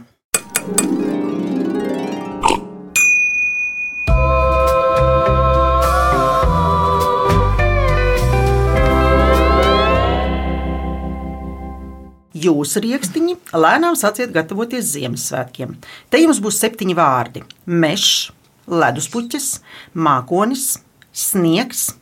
Jūsu 12.59 12.81
rīkstiņi 12.83 13.37
lēnām 13.55 13.95
sāciet 13.95 14.33
gatavoties 14.35 14.89
Ziemassvētkiem. 14.91 15.77
Te 16.11 16.19
jums 16.19 16.41
būs 16.43 16.57
septiņi 16.59 16.95
vārdi- 16.97 17.43
mežs, 17.83 18.31
leduspuķis, 18.67 19.61
mākonis, 19.95 20.79
sniegs, 21.13 21.93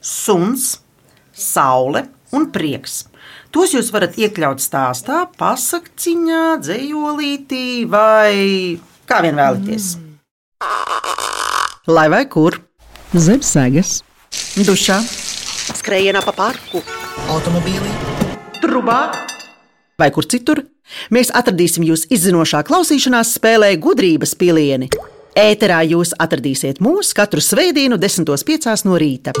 suns, 0.00 0.78
saule 1.32 2.08
un 2.32 2.48
prieks. 2.50 3.04
Tos 3.52 3.74
jūs 3.74 3.92
varat 3.92 4.16
iekļaut 4.16 4.60
stāstā, 4.60 5.26
pasakciņā, 5.36 6.60
dzējolītī 6.64 7.86
vai 7.88 8.80
kā 9.06 9.20
vien 9.22 9.36
vēlaties. 9.36 9.96
Lai 11.86 12.08
vai 12.08 12.24
kur? 12.24 12.62
Zem 13.12 13.40
sēgas, 13.40 14.02
dušā, 14.56 14.98
skrējienā 15.76 16.24
pa 16.24 16.32
parku, 16.32 16.82
automobīlī, 17.28 17.92
trubā 18.64 19.35
vai 20.00 20.10
kur 20.12 20.28
citur. 20.28 20.62
Mēs 21.10 21.32
atradīsim 21.34 21.84
jūs 21.88 22.06
izzinošā 22.12 22.62
klausīšanās 22.68 23.34
spēlē 23.38 23.72
gudrības 23.82 24.36
pilieni. 24.38 24.90
Ēterā 25.36 25.82
jūs 25.88 26.14
atradīsiet 26.20 26.80
mūs 26.84 27.12
katru 27.16 27.42
svētdienu, 27.44 27.98
10.5. 28.00 28.86
no 28.88 28.96
rīta. 29.00 29.34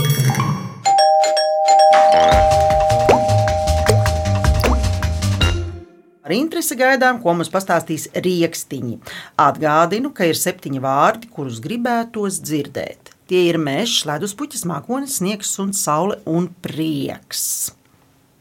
Ar 6.26 6.34
interesi 6.34 6.74
gaidām, 6.74 7.20
ko 7.22 7.36
mums 7.38 7.52
pastāstīs 7.54 8.08
rīkstiņi. 8.18 8.96
Atgādinu, 9.38 10.10
ka 10.10 10.26
ir 10.26 10.34
septiņi 10.34 10.82
vārdi, 10.82 11.30
kurus 11.30 11.60
gribētos 11.62 12.40
dzirdēt. 12.42 13.14
Tie 13.30 13.44
ir 13.46 13.60
mežs, 13.62 14.02
leduspuķis, 14.08 14.66
mākonis, 14.66 15.20
sniegs, 15.20 15.54
un 15.62 15.70
saule 15.74 16.18
un 16.26 16.50
prieks. 16.66 17.76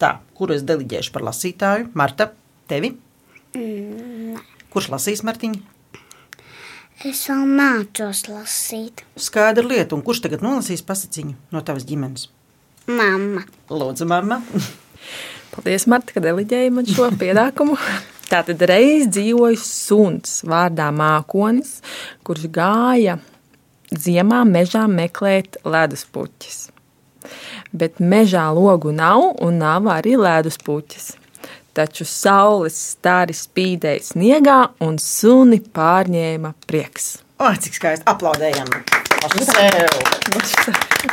Tā, 0.02 0.18
kuru 0.36 0.58
es 0.58 0.66
deliģēšu 0.68 1.14
par 1.16 1.24
lasītāju? 1.30 1.92
Marta, 1.96 2.32
tevi? 2.72 2.96
Kurš 4.74 4.92
lasīs 4.92 5.24
Martiņu? 5.24 5.62
es 7.06 7.26
vēl 7.30 7.44
mācos 7.58 8.24
lasīt. 8.30 9.04
Skaidra 9.20 9.66
lieta, 9.68 9.96
un 9.98 10.04
kurš 10.06 10.24
tagad 10.26 10.44
nolasīs 10.46 10.84
pasakiņu 10.86 11.36
no 11.54 11.62
tavas 11.66 11.86
ģimenes? 11.88 12.30
Mamma. 12.88 13.44
Lūdzu, 13.70 14.08
mamma. 14.10 14.40
Paldies, 15.54 15.88
Marta, 15.92 16.16
ka 16.16 16.24
deliģēji 16.24 16.74
man 16.74 16.90
šo 16.90 17.10
pienākumu. 17.20 17.78
Tātad 18.32 18.62
reiz 18.70 19.10
dzīvoja 19.14 19.60
suns 19.62 20.40
vārdā 20.50 20.90
Mākonis, 20.96 21.78
kurš 22.26 22.48
gāja 22.54 23.20
ziemā 23.94 24.42
mežā 24.50 24.88
meklēt 24.90 25.60
leduspuķis. 25.66 26.66
Bet 27.76 28.00
mežā 28.00 28.48
logu 28.56 28.94
nav 28.96 29.34
un 29.44 29.60
nav 29.60 29.90
arī 29.92 30.16
leduspuķis. 30.16 31.12
Taču 31.76 32.06
saules 32.08 32.78
stāri 32.96 33.36
spīdēja 33.36 34.06
sniegā 34.14 34.60
un 34.86 34.96
suni 35.02 35.60
pārņēma 35.60 36.54
prieks. 36.70 37.18
O, 37.36 37.50
cik 37.60 37.76
skaisti 37.76 38.08
aplaudējam! 38.08 38.72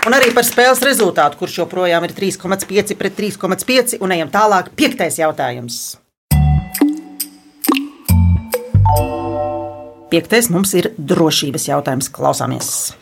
Un 0.06 0.14
arī 0.14 0.30
par 0.36 0.46
spēles 0.46 0.84
rezultātu, 0.86 1.40
kurš 1.40 1.58
joprojām 1.64 2.06
ir 2.06 2.14
3,5 2.14 2.94
pret 3.00 3.18
3,5. 3.18 3.98
Un 4.04 4.14
ejam 4.14 4.30
tālāk. 4.30 4.70
Piektais 4.78 5.18
jautājums. 5.18 5.82
Piektais 10.12 10.50
mums 10.52 10.76
ir 10.76 10.92
drošības 10.94 11.70
jautājums. 11.72 12.12
Klausāmies! 12.12 12.92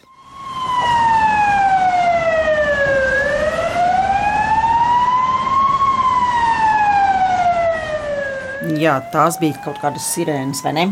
Jā, 8.81 8.95
tās 9.13 9.37
bija 9.41 9.59
kaut 9.65 9.81
kādas 9.83 10.07
sirēnas, 10.15 10.63
vai 10.65 10.73
ne? 10.77 10.85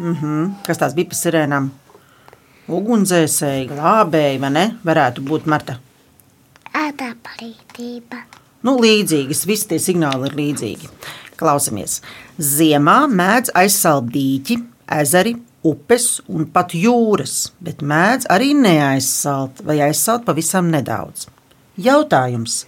Mhm. 0.00 0.40
Kas 0.66 0.80
tās 0.80 0.92
bija 0.96 1.08
par 1.08 1.16
sirēnām? 1.16 1.70
Ugunsdzēsēji, 2.70 3.70
glābēji, 3.70 4.40
vai 4.42 4.50
ne? 4.52 4.64
Varētu 4.84 5.24
būt 5.24 5.48
Marta. 5.48 5.78
Ādā 6.76 7.14
palīdzība. 7.24 8.20
Nu, 8.66 8.76
līdzīgas, 8.82 9.46
visi 9.48 9.70
tie 9.70 9.80
signāli 9.80 10.28
ir 10.28 10.36
līdzīgi. 10.42 10.90
Klausamies. 11.40 12.00
Ziemā 12.36 12.98
mēdz 13.08 13.54
aizsalt 13.56 14.10
dīķi, 14.12 14.58
ezeri, 15.00 15.34
upes 15.64 16.08
un 16.28 16.50
pat 16.52 16.74
jūras, 16.76 17.54
bet 17.64 17.80
mēdz 17.80 18.28
arī 18.32 18.52
neaizsalt 18.56 19.64
vai 19.64 19.80
aizsalt 19.88 20.28
pavisam 20.28 20.68
nedaudz. 20.72 21.30
Jautājums. 21.80 22.66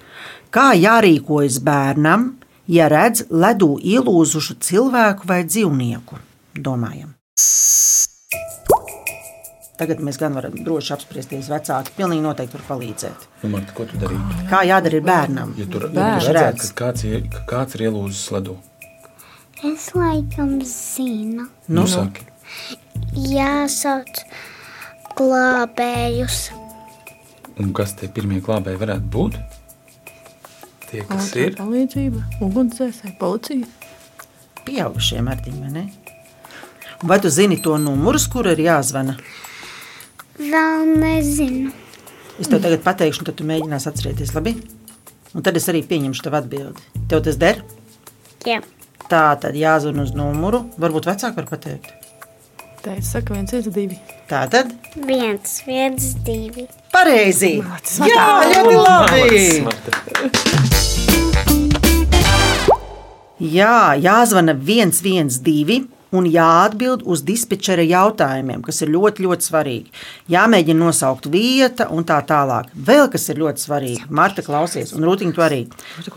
Kā 0.52 0.72
jārīkojas 0.76 1.60
bērnam, 1.64 2.30
ja 2.72 2.88
redz 2.92 3.26
ledū 3.30 3.74
ielūzušu 3.94 4.56
cilvēku 4.64 5.28
vai 5.28 5.42
dzīvnieku? 5.48 6.18
Domājam. 6.56 7.12
Tagad 9.80 10.02
mēs 10.04 10.18
gan 10.20 10.34
varam 10.36 10.52
droši 10.62 10.92
apspriesties. 10.94 11.48
Vecāki 11.50 11.94
pilnīgi 11.96 12.22
noteikti 12.22 12.54
var 12.58 12.64
palīdzēt. 12.68 13.24
Nu, 13.42 13.48
Marta, 13.54 13.72
ko 13.74 13.86
tu 13.90 13.98
darītu? 13.98 14.44
Kā 14.50 14.60
jādara 14.68 14.98
ir 15.00 15.06
bērnam? 15.06 15.54
Ja 15.58 15.66
tur 15.66 15.88
ja 15.88 15.94
Bērns. 15.96 16.26
tu 16.28 16.34
redzētu, 16.36 16.68
ka 16.68 16.84
kāds, 16.84 17.04
ir, 17.08 17.24
ka 17.32 17.40
kāds 17.50 17.74
ir 17.78 17.86
ielūzis 17.88 18.28
ledū, 18.36 18.58
Es 19.62 19.88
laikam 19.94 20.56
zinu. 20.66 21.44
nu, 21.70 21.84
saki, 21.86 22.24
Jāsauc 23.14 24.22
glābējus. 25.18 26.38
un 27.62 27.72
kas 27.72 27.94
tie 27.98 28.08
pirmie 28.08 28.40
glābēji 28.42 28.80
varētu 28.80 29.08
būt? 29.16 29.36
Tie, 30.92 31.02
kas 31.08 31.30
Ātrā 31.30 31.46
ir. 31.48 31.54
palīdzība, 31.56 32.22
ugunsdzēsēji, 32.44 33.14
policija. 33.20 33.68
Pieaugušie 34.66 35.22
martiņi, 35.24 35.60
vai 35.64 35.70
ne? 35.72 35.84
Un 37.02 37.08
Vai 37.10 37.18
tu 37.18 37.30
zini 37.32 37.56
to 37.64 37.78
numuru, 37.80 38.20
kur 38.30 38.46
ir 38.52 38.60
jāzvana? 38.62 39.16
Vēl 40.38 40.92
nezinu. 41.00 41.72
Es 42.40 42.48
tev 42.50 42.62
tagad 42.64 42.84
pateikšu, 42.84 43.22
un 43.22 43.28
tad 43.30 43.38
tu 43.40 43.46
mēģināsi 43.48 43.88
atcerēties, 43.90 44.34
labi? 44.36 44.54
Un 45.32 45.42
tad 45.44 45.56
es 45.56 45.66
arī 45.72 45.80
pieņemšu 45.88 46.26
tev 46.26 46.36
atbildi. 46.38 46.84
Tev 47.10 47.24
tas 47.24 47.38
der? 47.40 47.62
Jā. 48.46 48.60
Tā 49.08 49.24
tad 49.40 49.56
jāzvan 49.58 50.02
uz 50.04 50.12
numuru. 50.16 50.62
Varbūt 50.80 51.08
vecāki 51.10 51.40
var 51.40 51.48
pateikt. 51.50 51.90
Teicu, 52.82 53.06
saka, 53.06 53.34
viens, 53.36 53.52
viens, 53.54 53.68
divi. 53.74 53.98
Tā 54.30 54.44
tad 54.50 54.72
Viens, 55.06 55.58
viens, 55.66 56.12
divi. 56.26 56.66
Pareizi. 57.02 57.56
Malacis, 57.62 57.98
Jā, 58.06 58.26
ļoti 58.52 58.76
labi. 58.78 59.40
Marta. 59.66 59.90
Jā, 63.42 63.98
jāzvana 63.98 64.54
112 64.54 65.88
un 66.12 66.26
jāatbild 66.28 67.02
uz 67.08 67.22
dispečera 67.26 67.82
jautājumiem, 67.82 68.60
kas 68.62 68.82
ir 68.84 68.92
ļoti, 68.92 69.24
ļoti 69.24 69.48
svarīgi. 69.48 70.02
Jāmēģina 70.30 70.78
nosaukt 70.84 71.26
vieta 71.32 71.88
un 71.90 72.04
tā 72.06 72.20
tālāk. 72.28 72.68
Vēl 72.76 73.08
kas 73.10 73.26
ir 73.32 73.40
ļoti 73.42 73.64
svarīgi, 73.64 74.10
Marta, 74.12 74.44
klausies, 74.46 74.92
un 74.94 75.08
Rūtiņa 75.08 75.34
to 75.34 75.46
arī. 75.46 75.62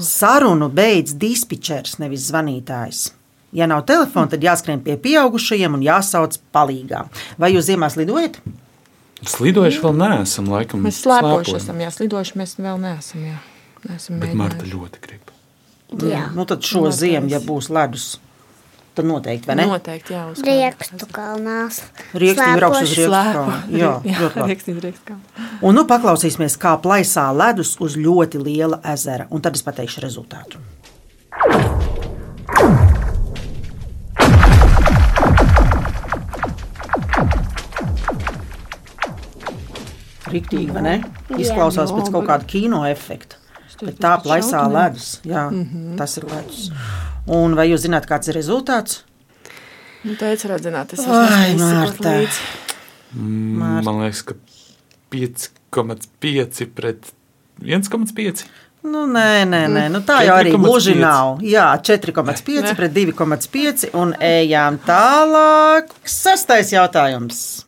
Sarunu 0.04 0.68
beidz 0.70 1.16
dispečers, 1.18 1.98
nevis 2.04 2.28
zvanītājs. 2.28 3.08
Ja 3.56 3.70
nav 3.72 3.86
telefona, 3.88 4.28
tad 4.34 4.44
jāskrien 4.44 4.84
pie 4.84 4.98
pieaugušajiem 5.00 5.80
un 5.80 5.86
jāsauc 5.86 6.36
palīgā. 6.54 7.06
Vai 7.40 7.54
jūs 7.56 7.70
ziemās 7.72 7.96
lidojat? 7.96 8.42
Slidojuši 9.24 9.80
vēl 9.82 9.96
neesam, 10.02 10.50
laikam. 10.52 10.84
Mēs 10.86 11.00
slēpojuši 11.06 11.56
esam, 11.62 11.80
jā, 11.82 11.90
slidojuši 11.96 12.36
mēs 12.42 12.58
vēl 12.60 12.82
neesam. 12.84 13.24
Jā. 13.30 13.38
Neesam 13.88 14.20
Bet 14.20 14.34
Marta 14.36 14.60
mēģinājuši. 14.60 14.76
ļoti 14.76 15.02
grib. 15.06 15.32
Jā. 16.12 16.26
Nu, 16.36 16.44
tad 16.50 16.66
šo 16.66 16.82
Noteikti. 16.84 17.00
ziemu, 17.00 17.30
ja 17.32 17.40
būs 17.40 17.70
ledus, 17.72 18.06
tad 18.98 19.06
noteikti, 19.08 19.48
vai 19.48 19.56
ne? 19.60 19.66
Noteikti, 19.70 20.14
jā. 20.16 20.26
uz 20.34 20.42
Riekstu 20.44 21.08
kalnās. 21.16 21.82
Rīkstīgi 22.14 22.60
brauks 22.60 22.82
uz 22.84 22.94
Slēpoši. 22.98 23.56
Rīgstu. 23.72 23.80
Jā, 23.80 23.92
jā, 24.12 24.20
labi. 24.36 24.48
rīkstīgi, 24.52 24.84
rīkstīgi. 24.90 25.50
Un 25.68 25.78
nu 25.80 25.86
paklausīsimies, 25.90 26.58
kā 26.60 26.76
plaisā 26.84 27.30
ledus 27.36 27.76
uz 27.80 27.96
ļoti 28.00 28.42
liela 28.44 28.82
ezera. 28.94 29.28
Un 29.32 29.42
tad 29.46 29.56
es 29.56 29.64
pateikšu 29.66 30.04
rezultātu. 30.04 30.60
Riktīgi, 40.36 40.70
vai 40.76 40.84
ne? 40.86 40.96
Izklausās 41.40 41.94
pēc 41.96 42.12
kaut 42.14 42.28
kāda 42.30 42.48
kino 42.50 42.84
efekta. 42.90 43.42
Bet 43.82 43.98
tā 44.00 44.14
plaisā 44.24 44.62
ledus. 44.72 45.18
Jā, 45.28 45.50
tas 46.00 46.16
ir 46.20 46.28
ledus. 46.32 46.70
Un 47.26 47.58
vai 47.58 47.68
jūs 47.72 47.84
zināt, 47.88 48.06
kāds 48.08 48.30
ir 48.32 48.38
rezultāts? 48.38 49.02
Nu, 50.06 50.14
redzināt, 50.22 50.94
es 50.94 51.02
Ai, 51.02 51.56
esmu 51.56 51.66
Marta. 51.66 52.12
līdzi. 52.14 52.42
Mm, 53.16 53.56
Marta. 53.58 53.86
Man 53.90 54.04
liekas, 54.04 54.22
ka 54.22 54.36
5,5 55.10 56.68
pret 56.78 57.10
1,5. 57.60 58.46
Nu, 58.86 59.08
nē, 59.10 59.46
nē, 59.50 59.64
nē. 59.74 59.88
Nu, 59.90 60.04
tā 60.06 60.20
jau 60.28 60.36
arī 60.38 60.52
4,5. 60.54 60.62
gluži 60.62 60.96
nav. 61.00 61.40
Jā, 61.42 61.72
4,5 61.82 62.62
Ne. 62.62 62.76
pret 62.78 62.94
2,5 62.94 63.90
un 63.98 64.14
ejām 64.22 64.78
tālāk. 64.86 65.90
Sastais 66.06 66.70
jautājums. 66.70 67.65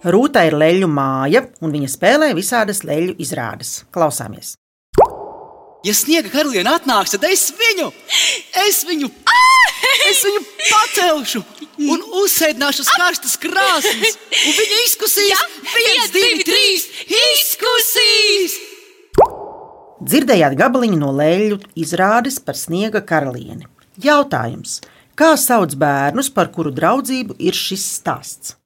Rūta 0.00 0.46
ir 0.48 0.54
leļu 0.56 0.86
māja, 0.88 1.42
un 1.60 1.74
viņa 1.74 1.88
spēlē 1.92 2.30
visādas 2.32 2.80
leļu 2.88 3.18
izrādes. 3.20 3.82
Klausāmies! 3.92 4.54
Ja 5.84 5.92
sniega 5.96 6.28
karaliene 6.32 6.72
atnāks, 6.72 7.12
tad 7.12 7.24
es 7.28 7.46
viņu, 7.56 7.86
es 8.66 8.78
viņu, 8.88 9.08
es 10.08 10.20
viņu 10.24 10.40
pacelšu 10.70 11.40
un 11.88 12.04
uzsēdināšu 12.20 12.84
uz 12.84 12.90
karstas 12.96 13.36
krāsnes. 13.40 14.16
Un 14.40 14.56
viņa 14.56 14.78
izkusīs, 14.86 15.42
viens, 15.72 16.12
divi, 16.16 16.44
trīs, 16.48 16.86
izkusīs! 17.20 18.56
Dzirdējāt 20.00 20.56
gabaliņu 20.60 21.00
no 21.00 21.10
leļu 21.16 21.60
izrādes 21.80 22.40
par 22.44 22.56
sniega 22.56 23.04
karalieni. 23.04 23.68
Jautājums: 24.00 24.78
kā 25.12 25.34
sauc 25.36 25.76
bērnus, 25.76 26.32
par 26.32 26.48
kuru 26.52 26.72
draudzību 26.72 27.36
ir 27.36 27.56
šis 27.56 27.84
stāsts? 27.98 28.59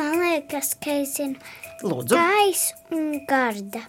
Man 0.00 0.16
liekas, 0.16 0.70
ka 0.80 0.94
es 1.02 1.18
zinu. 1.18 1.36
Lūdzu, 1.84 2.16
Gais 2.16 2.70
un 2.96 3.18
garda. 3.28 3.82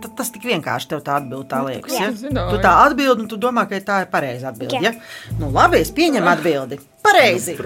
Tad 0.00 0.14
tas 0.16 0.30
tik 0.32 0.46
vienkārši 0.48 0.88
tev 0.94 1.02
tā 1.04 1.18
atbild, 1.20 1.44
tā 1.50 1.60
liekas. 1.66 1.92
Ja? 1.92 2.08
es 2.08 2.22
zināju. 2.24 2.54
Tu 2.56 2.62
tā 2.64 2.72
atbild, 2.86 3.20
un 3.20 3.28
tu 3.28 3.36
domā, 3.40 3.66
ka 3.68 3.82
tā 3.84 4.00
ir 4.06 4.10
pareiza 4.12 4.48
atbilde. 4.48 4.80
Jā. 4.80 4.94
Ja? 4.94 5.36
Nu, 5.36 5.52
labi, 5.52 5.82
es 5.84 5.92
pieņemu 5.92 6.32
atbildi. 6.32 6.80
Pareizi. 7.04 7.58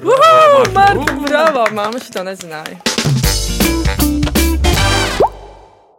Marta, 0.74 1.18
bravo, 1.22 1.68
māma, 1.78 2.02
šito 2.02 2.26
nezināja. 2.26 2.97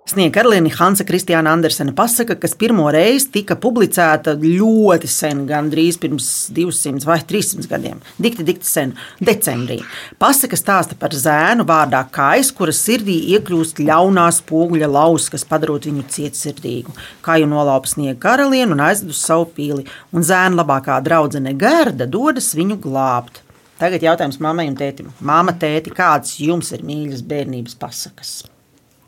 Sniega 0.10 0.40
karaliene 0.40 0.72
Hansa 0.74 1.04
Kristiāna 1.06 1.52
Andersena 1.54 1.92
pasaka, 1.94 2.34
kas 2.42 2.56
pirmo 2.58 2.88
reizi 2.90 3.28
tika 3.36 3.54
publicēta 3.62 4.34
ļoti 4.42 5.06
sen, 5.06 5.44
gandrīz 5.46 6.00
pirms 6.02 6.30
200 6.56 7.06
vai 7.06 7.20
300 7.30 7.70
gadiem. 7.70 8.00
Dikti, 8.18 8.46
dikti 8.48 8.66
sen, 8.66 8.96
decembrī. 9.22 9.78
Pasaka 10.18 10.58
stāsta 10.58 10.98
par 10.98 11.14
zēnu 11.14 11.68
vārdā 11.70 12.02
Kais, 12.10 12.50
kuras 12.58 12.82
sirdī 12.88 13.20
iekļūst 13.36 13.84
ļaunā 13.86 14.26
spoguļa 14.40 14.90
lausa, 14.90 15.36
kas 15.36 15.46
padarot 15.46 15.86
viņu 15.86 16.08
cietsirdīgu. 16.18 16.98
Kā 17.22 17.38
jau 17.38 17.54
nolaupa 17.54 17.94
sniega 17.94 18.18
karalieni 18.26 18.74
un 18.74 18.86
aizved 18.90 19.14
uz 19.14 19.22
savu 19.22 19.52
pili, 19.54 19.86
un 20.10 20.26
zēna 20.26 20.64
labākā 20.64 20.98
draudzene 21.06 21.54
Gerda 21.54 22.10
dodas 22.10 22.56
viņu 22.58 22.82
glābt. 22.82 23.44
Tagad 23.78 24.10
jautājums 24.10 24.42
mammai 24.42 24.72
un 24.72 24.80
tētim. 24.80 25.14
Māma, 25.22 25.54
tēti, 25.54 25.94
kādas 25.94 26.40
jums 26.42 26.74
ir 26.74 26.82
mīļas 26.82 27.22
bērnības 27.30 27.78
pasakas? 27.78 28.40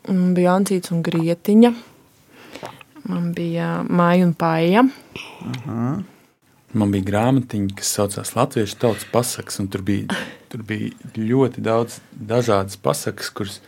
Man 0.08 0.32
bija 0.34 0.56
Ancīts 0.58 0.90
un 0.94 1.02
Grietiņa. 1.06 1.72
Man 3.10 3.30
bija 3.36 3.82
Māja 3.86 4.26
un 4.26 4.32
Paija. 4.38 4.84
Man 6.72 6.94
bija 6.94 7.06
grāmatiņa, 7.06 7.74
kas 7.78 7.90
saucās 7.98 8.32
Latviešu 8.36 8.78
tautas 8.80 9.04
pasakas, 9.12 9.58
un 9.62 9.68
tur 9.72 9.84
bija, 9.86 10.22
tur 10.52 10.62
bija 10.66 10.94
ļoti 11.18 11.62
daudz 11.64 11.98
dažādas 12.12 12.78
pasakas, 12.80 13.28
kuras 13.34 13.60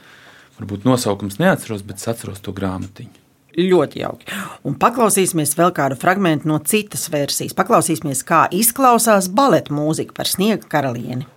varbūt 0.58 0.86
nosaukums 0.88 1.38
neatceros, 1.42 1.84
bet 1.86 2.00
es 2.00 2.08
atceros 2.10 2.40
to 2.42 2.54
grāmatiņu. 2.56 3.20
Ļoti 3.54 4.00
jauki. 4.00 4.32
Un 4.66 4.74
paklausīsimies 4.80 5.54
vēl 5.54 5.70
kādu 5.76 5.98
fragment 6.00 6.46
no 6.48 6.56
citas 6.66 7.06
versijas. 7.12 7.54
Paklausīsimies, 7.54 8.24
kā 8.26 8.46
izklausās 8.50 9.28
baleta 9.30 9.74
mūzika 9.74 10.16
par 10.16 10.30
sniega 10.30 10.66
karalieni. 10.70 11.28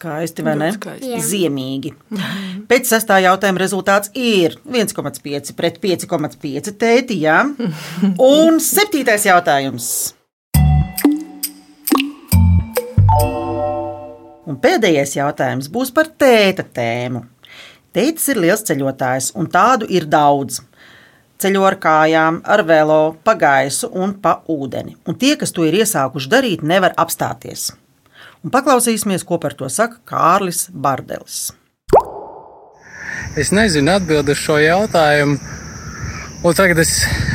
Skaisti, 0.00 0.40
vai 0.40 0.54
ne? 0.56 0.70
Skaisti. 0.72 1.08
Jā. 1.12 1.18
Ziemīgi. 1.20 1.90
Pēc 2.70 2.88
sestā 2.88 3.18
jautājuma 3.20 3.60
rezultāts 3.60 4.08
ir 4.16 4.54
1,5 4.64 5.52
pret 5.58 5.76
5,5 5.82 6.70
tēti. 6.80 7.18
Jā. 7.20 7.42
Un 8.40 8.56
septītais 8.64 9.26
jautājums. 9.28 9.90
Un 14.48 14.56
pēdējais 14.64 15.12
jautājums 15.18 15.68
būs 15.68 15.92
par 15.92 16.08
tēta 16.08 16.64
tēmu. 16.64 17.26
Tētis 17.92 18.32
ir 18.32 18.40
liels 18.40 18.64
ceļotājs, 18.64 19.34
un 19.36 19.50
tādu 19.52 19.90
ir 19.92 20.08
daudz. 20.08 20.62
Ceļo 21.44 21.68
ar 21.68 21.76
kājām, 21.82 22.40
ar 22.48 22.64
velo, 22.64 23.02
pa 23.20 23.36
gaisu 23.36 23.92
un 23.92 24.16
pa 24.24 24.38
ūdeni. 24.48 24.96
Un 25.04 25.20
tie, 25.20 25.34
kas 25.36 25.52
to 25.52 25.68
ir 25.68 25.76
iesākuši 25.82 26.32
darīt, 26.32 26.64
nevar 26.64 26.96
apstāties. 26.96 27.68
Un 28.40 28.52
paklausīsimies, 28.52 29.26
ko 29.28 29.36
par 29.36 29.52
to 29.52 29.68
saka 29.68 29.98
Kārlis 30.08 30.70
Bardelis. 30.72 31.50
Es 33.36 33.52
nezinu 33.52 33.92
atbildi 33.92 34.32
uz 34.32 34.40
šo 34.40 34.56
jautājumu, 34.58 35.36
un 36.48 36.56
tagad 36.56 36.80
es 36.80 36.94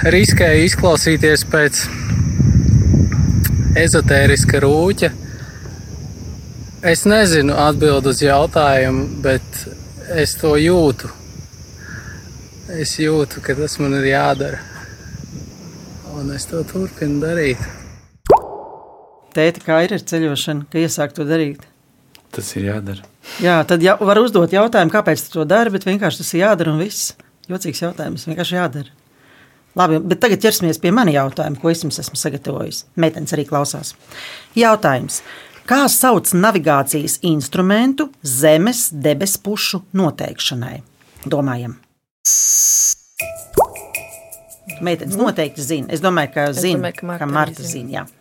riskēju 0.10 0.66
izklausīties 0.66 1.46
pēc 1.52 1.84
ezotēriska 3.86 4.64
rūķa. 4.66 5.12
Es 6.90 7.06
nezinu 7.06 7.54
atbildi 7.54 8.12
uz 8.12 8.26
jautājumu, 8.26 9.06
bet 9.22 9.64
es 10.18 10.36
to 10.42 10.56
jūtu. 10.58 11.14
Es 12.82 12.98
jūtu, 12.98 13.46
ka 13.46 13.54
tas 13.54 13.78
man 13.78 13.94
ir 14.02 14.10
jādara, 14.10 14.58
un 16.18 16.34
es 16.34 16.50
to 16.50 16.66
turpinu 16.66 17.22
darīt. 17.22 17.85
Tēti, 19.36 19.64
kā 19.66 19.82
ir 19.84 19.96
ar 19.98 20.04
ceļošanu, 20.08 20.70
ka 20.72 20.80
iesāk 20.80 21.16
to 21.16 21.26
darīt? 21.28 21.66
Tas 22.36 22.52
ir 22.56 22.70
jādara. 22.70 23.04
Jā, 23.44 23.58
tad 23.68 23.84
jau 23.84 23.96
var 24.08 24.20
uzdot 24.22 24.54
jautājumu, 24.56 24.94
kāpēc 24.94 25.24
tu 25.26 25.34
to 25.38 25.46
dari, 25.50 25.72
bet 25.74 25.88
vienkārši 25.88 26.22
tas 26.22 26.34
ir 26.36 26.44
jādara 26.46 26.72
un 26.72 26.80
viss. 26.80 27.14
Jocīgs 27.52 27.84
jautājums, 27.84 28.26
vienkārši 28.30 28.58
jādara. 28.58 28.94
Labi, 29.76 30.00
bet 30.08 30.22
tagad 30.24 30.40
ķersimies 30.44 30.80
pie 30.80 30.94
mana 30.96 31.12
jautājuma, 31.12 31.60
ko 31.60 31.72
es 31.72 31.84
jums 31.84 32.00
esmu 32.00 32.16
sagatavojis. 32.20 32.86
Meitenes 33.00 33.36
arī 33.36 33.44
klausās. 33.50 33.92
Jautājums. 34.56 35.20
Kā 35.68 35.82
sauc 35.92 36.32
navigācijas 36.38 37.18
instrumentu 37.26 38.08
zemes 38.24 38.88
debespušu 38.94 39.82
noteikšanai? 39.98 40.78
Domājam. 41.28 41.76
Meitenes 44.86 45.18
noteikti 45.20 45.64
zina. 45.66 45.92
Es 45.92 46.04
domāju, 46.04 46.32
ka 46.36 46.52
zina, 46.56 46.80
domāju, 46.80 47.00
ka 47.02 47.10
Marta 47.10 47.26
ka 47.26 47.32
Marta 47.32 47.64
zina. 47.64 48.06
zina. 48.06 48.15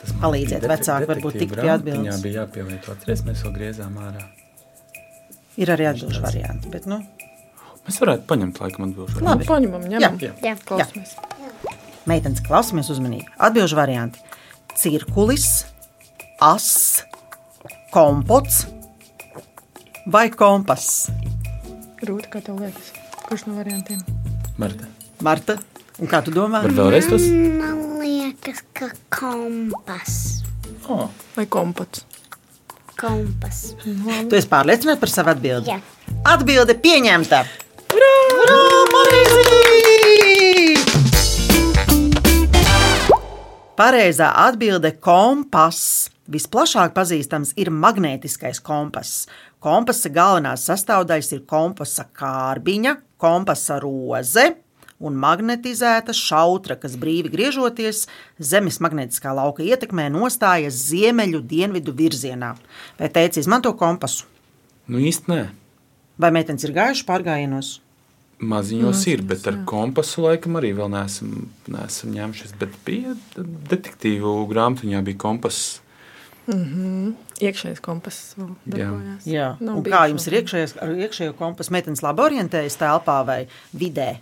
Jā. 0.00 0.18
Palīdziet 0.22 0.64
vecāki, 0.64 1.08
varbūt 1.10 1.38
tik 1.44 1.54
pie 1.54 1.70
atbildes. 1.70 2.04
Viņā 2.04 2.20
bija 2.24 2.44
jāpielieto 2.44 2.94
atceries, 2.94 3.24
mēs 3.26 3.42
vēl 3.46 3.56
griezām 3.56 3.98
ārā. 4.00 4.26
Ir 5.60 5.72
arī 5.74 5.90
atbildžu 5.90 6.22
varianti. 6.24 6.70
Bet, 6.72 6.86
nu, 6.88 7.02
Mēs 7.90 7.98
varētu 7.98 8.26
paņemt 8.30 8.60
laikam 8.62 8.84
atbilžu. 8.86 9.22
Labi. 9.24 9.46
Paņemam, 9.48 9.86
ņemam. 9.90 10.18
Jā. 10.22 10.32
Jā. 10.44 10.54
Klausamies. 10.68 11.16
Meitenes, 12.06 12.42
klausamies 12.46 12.90
uzmanīgi. 12.92 13.26
Atbildžu 13.40 13.78
varianti- 13.78 14.22
cirkulis, 14.80 15.64
as, 16.40 17.02
kompots 17.90 18.66
vai 20.06 20.28
kompass. 20.30 21.10
Grūti, 22.00 22.30
kā 22.30 22.44
tev 22.44 22.62
liekas. 22.62 22.92
Kurš 23.26 23.46
no 23.48 23.58
variantiem? 23.58 24.00
Marta. 24.56 24.86
Marta, 25.20 25.58
un 25.98 26.06
kā 26.06 26.22
tu 26.24 26.30
domā? 26.30 26.62
Var 26.62 26.76
vēlreiz 26.78 27.10
tos? 27.10 27.26
Man 27.26 27.89
liekas, 28.40 28.64
ka 28.72 28.88
kompas. 29.12 30.42
Oh. 30.88 31.10
Vai 31.36 31.46
kompots? 31.46 32.06
kompas. 33.00 33.72
Tu 34.28 34.36
esi 34.36 34.48
pārliecināts 34.50 35.00
par 35.00 35.10
savu 35.12 35.32
atbildi? 35.32 35.72
Jā. 35.72 35.80
Atbilde 36.28 36.76
pieņemta! 36.82 37.44
Urā, 37.96 38.14
pareizi! 38.92 39.48
Pareizā 43.80 44.28
atbilde- 44.36 44.92
kompass. 45.08 46.10
Visplašāk 46.30 46.92
pazīstams 46.94 47.54
ir 47.56 47.70
magnētiskais 47.72 48.60
kompass. 48.62 49.26
Kompasa 49.58 50.08
galvenās 50.12 50.68
sastāvdaļas 50.68 51.32
ir 51.32 51.40
kompasa 51.48 52.04
kārbiņa, 52.14 52.96
kompasa 53.18 53.80
roze 53.80 54.54
un 55.00 55.16
magnetizēta 55.20 56.14
šautra, 56.16 56.76
kas 56.80 56.96
brīvi 57.00 57.32
griežoties 57.32 58.04
Zemes 58.38 58.80
magnētiskā 58.84 59.32
lauka 59.36 59.64
ietekmē 59.64 60.10
nostājas 60.12 60.78
ziemeļu 60.90 61.42
dienvidu 61.50 61.94
virzienā. 61.96 62.54
Vai 63.00 63.08
teici, 63.12 63.40
izmanto 63.42 63.72
kompasu? 63.80 64.28
Nu 64.90 65.00
īsti 65.00 65.32
nē. 65.32 65.44
Vai 66.20 66.32
meitenes 66.36 66.66
ir 66.66 66.74
gājušas 66.76 67.06
pārgājienos? 67.08 67.78
Maziņos 68.40 69.02
ir, 69.12 69.20
bet 69.28 69.44
ar 69.50 69.58
kompasu 69.68 70.24
laikam 70.24 70.56
arī 70.56 70.72
vēl 70.76 70.88
neesam, 70.92 71.50
neesam 71.68 72.14
ņēmušies. 72.14 72.54
Bet 72.60 72.76
bija 72.86 73.12
detektīvu 73.36 74.32
grāmatiņā 74.48 75.02
bija 75.04 75.20
kompass. 75.20 75.78
Iekšējais 76.50 77.82
kompass 77.84 78.32
Jā. 78.72 78.88
Jā, 79.28 79.50
bijis 79.60 79.92
kā 79.92 80.00
jums 80.10 80.26
ir 80.26 80.38
iekšējais, 80.40 80.74
ar 80.82 80.94
iekšējo 81.04 81.36
kompasu? 81.38 81.74
Meitenes 81.76 82.02
labi 82.04 82.24
orientējas 82.24 82.80
telpā 82.80 83.20
vai 83.28 83.38
vidē? 83.76 84.14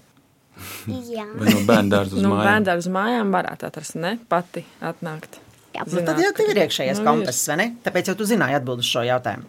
Jā. 0.88 1.26
Vai 1.38 1.52
no 1.54 1.60
bērnu 1.68 1.92
dārza 1.92 2.16
uz 2.16 2.22
Nu, 2.24 2.32
mājām? 2.32 2.46
bērnu 2.48 2.78
uz 2.82 2.88
mājām 2.94 3.34
varētu 3.34 3.68
atrast, 3.68 3.94
ne 4.00 4.14
pati 4.30 4.64
atnākt. 4.84 5.38
Jā. 5.76 5.84
Nu, 5.86 6.00
tad 6.06 6.18
jau 6.22 6.32
tev 6.34 6.48
ir 6.54 6.62
iekšējais 6.64 6.98
Nu, 7.02 7.06
kompass, 7.06 7.44
vai 7.50 7.56
ne? 7.60 7.66
Tāpēc 7.84 8.10
jau 8.10 8.16
tu 8.18 8.26
zināji 8.28 8.56
atbildēt 8.58 8.86
uz 8.86 8.90
šo 8.90 9.02
jautājumu. 9.06 9.44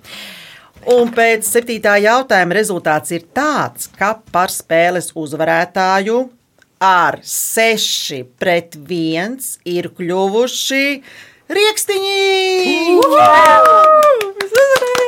Un 0.96 1.10
pēc 1.16 1.48
septītā 1.48 1.96
jautājuma 2.00 2.56
rezultāts 2.56 3.12
ir 3.16 3.26
tāds, 3.36 3.90
ka 4.00 4.14
par 4.32 4.52
spēles 4.54 5.12
uzvarētāju 5.18 6.20
ar 6.80 7.20
6 7.28 8.22
pret 8.40 8.78
1 8.80 9.40
ir 9.68 9.90
kļuvuši 9.98 10.86
rīkstiņi! 11.52 12.16
Mēs 14.40 14.54
uzvarējām! 14.54 14.99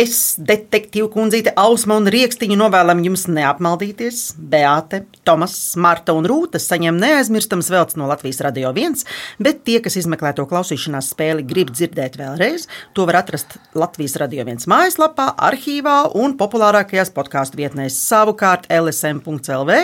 Es, 0.00 0.38
detektīva 0.40 1.10
kundzīte, 1.12 1.50
Ausma 1.60 1.98
un 2.00 2.06
Rīkstiņa 2.08 2.56
novēlam 2.56 3.02
jums 3.04 3.26
neapmaldīties. 3.28 4.20
Beate, 4.38 5.02
Tomas, 5.28 5.56
Marta 5.76 6.14
un 6.16 6.24
Rūta 6.30 6.56
saņem 6.62 6.96
neaizmirstams 7.02 7.68
velts 7.68 7.98
no 8.00 8.06
Latvijas 8.08 8.40
Radio 8.46 8.70
1, 8.72 9.02
bet 9.44 9.60
tie, 9.66 9.76
kas 9.84 9.98
izmeklē 10.00 10.30
to 10.38 10.46
klausīšanās 10.48 11.10
spēli, 11.12 11.44
grib 11.44 11.72
dzirdēt 11.74 12.16
vēlreiz, 12.16 12.64
to 12.96 13.04
var 13.10 13.18
atrast 13.20 13.58
Latvijas 13.76 14.16
Radio 14.22 14.46
1 14.46 14.64
mājaslapā, 14.70 15.26
arhīvā 15.50 15.98
un 16.16 16.36
populārākajās 16.40 17.12
podkāstu 17.16 17.60
vietnēs. 17.60 17.98
Savukārt 18.00 18.70
LSM.CLV 18.72 19.76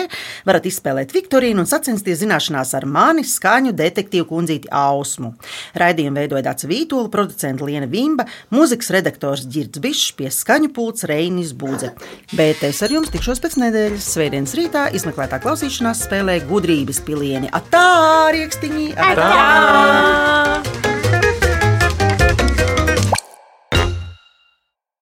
varat 0.49 0.71
izspēlēt 0.71 1.13
Viktorīnu 1.13 1.61
un 1.61 1.69
sacensties 1.69 2.23
zināšanās 2.23 2.73
ar 2.79 2.89
mani 2.89 3.27
skaņu 3.27 3.75
detektīvu 3.77 4.31
kundzīti 4.33 4.73
Ausmu. 4.73 5.35
Raidījumu 5.77 6.23
veidoja 6.23 6.47
Dāca 6.49 6.73
Vītola, 6.73 7.13
producents 7.13 7.69
Liena 7.69 7.91
Vimba, 7.91 8.25
mūzikas 8.55 8.93
redaktors 8.97 9.45
Girds 9.45 9.77
Bišs, 9.83 10.06
pie 10.17 10.31
skaņu 10.33 10.71
pults 10.75 11.07
Reinis 11.09 11.53
Būdze. 11.57 11.93
Bet 12.37 12.63
es 12.67 12.81
ar 12.85 12.93
jums 12.93 13.11
tikšos 13.13 13.41
pēc 13.43 13.57
nedēļas, 13.63 14.11
svētdienas 14.15 14.55
rītā, 14.57 14.87
izmeklētā 14.97 15.41
klausīšanās 15.43 16.05
spēlē 16.07 16.39
gudrības 16.49 17.01
pilieni. 17.07 17.51
Atā, 17.51 17.87
riekstiņi! 18.35 18.93
Atā! 18.97 19.31
Jā! 19.33 20.96